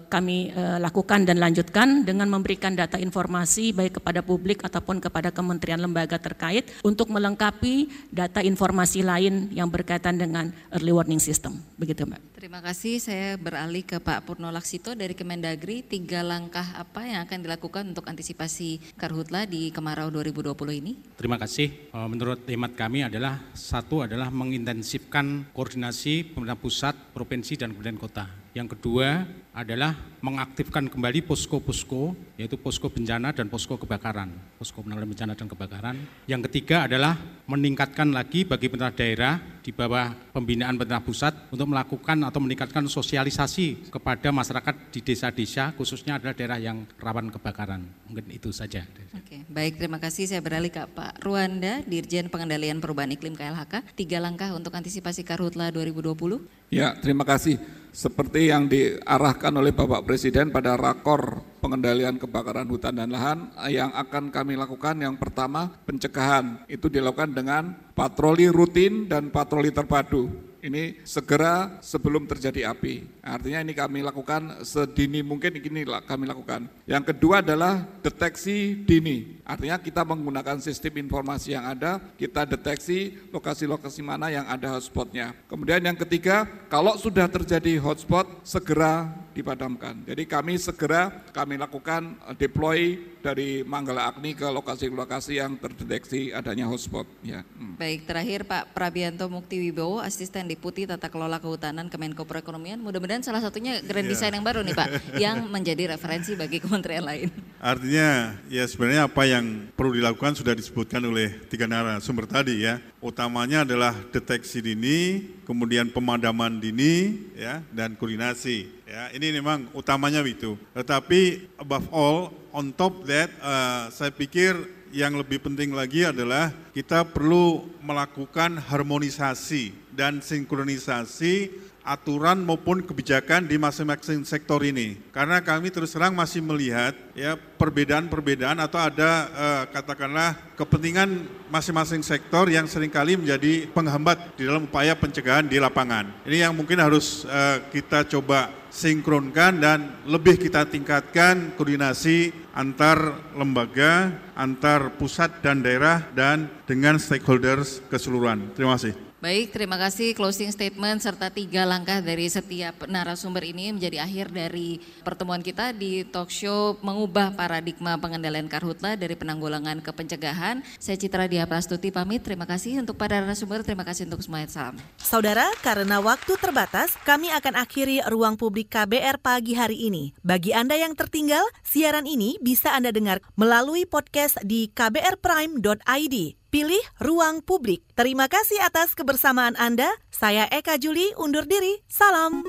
[0.09, 0.49] kami
[0.81, 6.67] lakukan dan lanjutkan dengan memberikan data informasi baik kepada publik ataupun kepada kementerian lembaga terkait
[6.81, 11.61] untuk melengkapi data informasi lain yang berkaitan dengan early warning system.
[11.77, 12.28] Begitu Mbak.
[12.39, 13.03] Terima kasih.
[13.03, 15.83] Saya beralih ke Pak Purno Laksito dari Kemendagri.
[15.83, 20.95] Tiga langkah apa yang akan dilakukan untuk antisipasi karhutla di kemarau 2020 ini?
[21.19, 21.67] Terima kasih.
[21.91, 28.38] Eh, menurut hemat kami adalah satu adalah mengintensifkan koordinasi pemerintah pusat, provinsi, dan kemudian kota.
[28.57, 29.93] Yang kedua adalah
[30.25, 35.95] mengaktifkan kembali posko-posko, yaitu posko bencana dan posko kebakaran, posko penanggulangan bencana dan kebakaran.
[36.25, 37.13] Yang ketiga adalah
[37.45, 43.93] meningkatkan lagi bagi pemerintah daerah di bawah pembinaan pemerintah pusat untuk melakukan atau meningkatkan sosialisasi
[43.93, 47.85] kepada masyarakat di desa-desa, khususnya adalah daerah yang rawan kebakaran.
[48.09, 48.81] Mungkin itu saja.
[49.13, 50.25] Oke, baik terima kasih.
[50.25, 53.93] Saya beralih ke Pak Ruanda, Dirjen Pengendalian Perubahan Iklim KLHK.
[53.93, 56.41] Tiga langkah untuk antisipasi Karhutla 2020.
[56.69, 57.57] Ya, terima kasih
[57.99, 64.31] seperti yang diarahkan oleh Bapak Presiden pada rakor pengendalian kebakaran hutan dan lahan yang akan
[64.31, 66.63] kami lakukan yang pertama pencegahan.
[66.71, 73.07] Itu dilakukan dengan patroli rutin dan patroli terpadu ini segera sebelum terjadi api.
[73.23, 76.67] Artinya ini kami lakukan sedini mungkin ini kami lakukan.
[76.85, 79.39] Yang kedua adalah deteksi dini.
[79.47, 85.33] Artinya kita menggunakan sistem informasi yang ada, kita deteksi lokasi-lokasi mana yang ada hotspotnya.
[85.49, 90.05] Kemudian yang ketiga, kalau sudah terjadi hotspot, segera dipadamkan.
[90.05, 92.79] Jadi kami segera kami lakukan eh, deploy
[93.19, 97.05] dari Manggala Agni ke lokasi-lokasi yang terdeteksi adanya hotspot.
[97.21, 97.43] Ya.
[97.59, 97.75] Hmm.
[97.75, 102.79] Baik, terakhir Pak Prabianto Mukti Wibowo, Asisten Deputi Tata Kelola Kehutanan Kemenko Perekonomian.
[102.79, 104.13] Mudah-mudahan salah satunya Grand yeah.
[104.15, 104.87] Design yang baru nih Pak,
[105.23, 107.27] yang menjadi referensi bagi kementerian lain.
[107.59, 112.79] Artinya ya sebenarnya apa yang perlu dilakukan sudah disebutkan oleh tiga narasumber tadi ya.
[112.99, 118.67] Utamanya adalah deteksi dini, kemudian pemadaman dini, ya, dan koordinasi.
[118.83, 120.59] Ya, ini memang utamanya itu.
[120.75, 124.51] Tetapi above all, on top that, uh, saya pikir
[124.91, 131.51] yang lebih penting lagi adalah kita perlu melakukan harmonisasi dan sinkronisasi
[131.89, 135.01] aturan maupun kebijakan di masing-masing sektor ini.
[135.09, 142.45] Karena kami terus terang masih melihat ya perbedaan-perbedaan atau ada eh, katakanlah kepentingan masing-masing sektor
[142.45, 146.13] yang sering kali menjadi penghambat di dalam upaya pencegahan di lapangan.
[146.29, 154.13] Ini yang mungkin harus eh, kita coba sinkronkan dan lebih kita tingkatkan koordinasi antar lembaga,
[154.37, 158.53] antar pusat dan daerah dan dengan stakeholders keseluruhan.
[158.53, 159.08] Terima kasih.
[159.19, 164.79] Baik, terima kasih closing statement serta tiga langkah dari setiap narasumber ini menjadi akhir dari
[165.03, 170.63] pertemuan kita di talk show mengubah paradigma pengendalian karhutla dari penanggulangan ke pencegahan.
[170.79, 174.79] Saya Citra Dia Prastuti pamit, terima kasih untuk para narasumber, terima kasih untuk semuanya, salam.
[174.95, 180.15] Saudara, karena waktu terbatas, kami akan akhiri ruang publik KBR pagi hari ini.
[180.23, 186.38] Bagi Anda yang tertinggal, siaran ini bisa Anda dengar melalui podcast di kbrprime.id.
[186.49, 187.85] Pilih ruang publik.
[187.93, 189.85] Terima kasih atas kebersamaan Anda.
[190.09, 191.77] Saya Eka Juli undur diri.
[191.85, 192.41] Salam.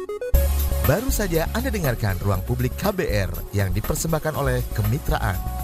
[0.88, 5.59] Baru saja Anda dengarkan Ruang Publik KBR yang dipersembahkan oleh Kemitraan.